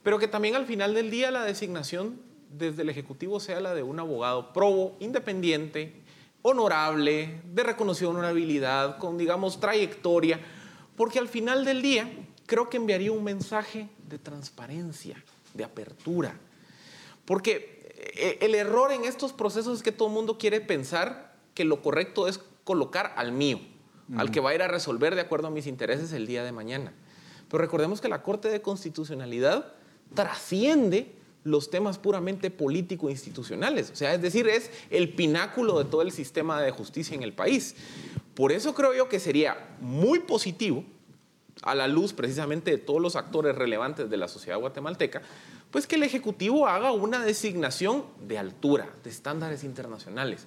[0.03, 2.19] pero que también al final del día la designación
[2.53, 6.03] desde el Ejecutivo sea la de un abogado probo, independiente,
[6.43, 10.41] honorable, de reconocida honorabilidad, con, digamos, trayectoria,
[10.97, 12.11] porque al final del día
[12.47, 15.23] creo que enviaría un mensaje de transparencia,
[15.55, 16.37] de apertura.
[17.25, 21.65] Porque eh, el error en estos procesos es que todo el mundo quiere pensar que
[21.65, 24.21] lo correcto es colocar al mío, uh -huh.
[24.21, 26.53] al que va a ir a resolver de acuerdo a mis intereses el día de
[26.53, 26.93] mañana.
[27.49, 29.73] Pero recordemos que la Corte de Constitucionalidad
[30.15, 31.15] trasciende
[31.45, 33.91] los temas puramente político-institucionales.
[33.91, 37.33] O sea, es decir, es el pináculo de todo el sistema de justicia en el
[37.33, 37.75] país.
[38.35, 40.85] Por eso creo yo que sería muy positivo,
[41.63, 45.23] a la luz precisamente de todos los actores relevantes de la sociedad guatemalteca,
[45.71, 50.47] pues que el Ejecutivo haga una designación de altura, de estándares internacionales.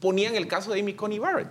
[0.00, 1.48] Ponían el caso de Amy Coney Barrett.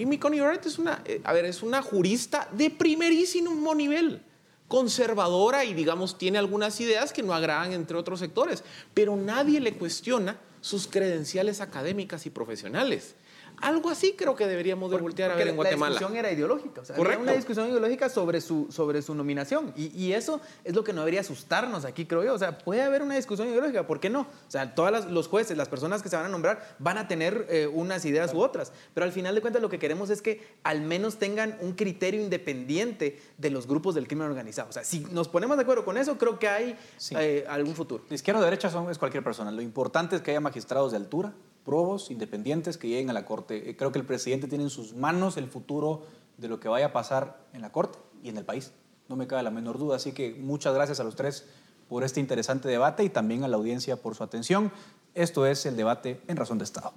[0.00, 4.22] Amy Coney Barrett es una, eh, a ver, es una jurista de primerísimo nivel
[4.68, 8.62] conservadora y digamos tiene algunas ideas que no agradan entre otros sectores,
[8.94, 13.14] pero nadie le cuestiona sus credenciales académicas y profesionales.
[13.60, 15.90] Algo así creo que deberíamos de voltear Porque a ver en Guatemala.
[15.90, 17.20] La discusión era ideológica, o sea, Correcto.
[17.20, 20.92] había una discusión ideológica sobre su, sobre su nominación y, y, eso es lo que
[20.92, 22.34] no debería asustarnos aquí, creo yo.
[22.34, 24.20] O sea, puede haber una discusión ideológica, ¿por qué no?
[24.20, 27.46] O sea, todos los jueces, las personas que se van a nombrar van a tener
[27.48, 30.56] eh, unas ideas u otras, pero al final de cuentas lo que queremos es que
[30.62, 34.68] al menos tengan un criterio independiente de los grupos del crimen organizado.
[34.68, 37.14] O sea, si nos ponemos de acuerdo con eso, creo que hay sí.
[37.18, 38.04] eh, algún futuro.
[38.10, 39.50] Izquierda o derecha son, es cualquier persona.
[39.50, 41.32] Lo importante es que haya magistrados de altura,
[41.68, 43.76] probos, independientes que lleguen a la Corte.
[43.76, 46.06] Creo que el presidente tiene en sus manos el futuro
[46.38, 48.72] de lo que vaya a pasar en la Corte y en el país.
[49.06, 49.96] No me cabe la menor duda.
[49.96, 51.44] Así que muchas gracias a los tres
[51.90, 54.72] por este interesante debate y también a la audiencia por su atención.
[55.14, 56.94] Esto es el debate en Razón de Estado.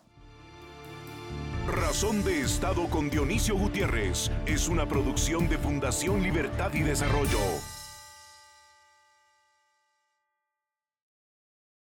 [1.67, 7.39] Razón de Estado con Dionisio Gutiérrez es una producción de Fundación Libertad y Desarrollo.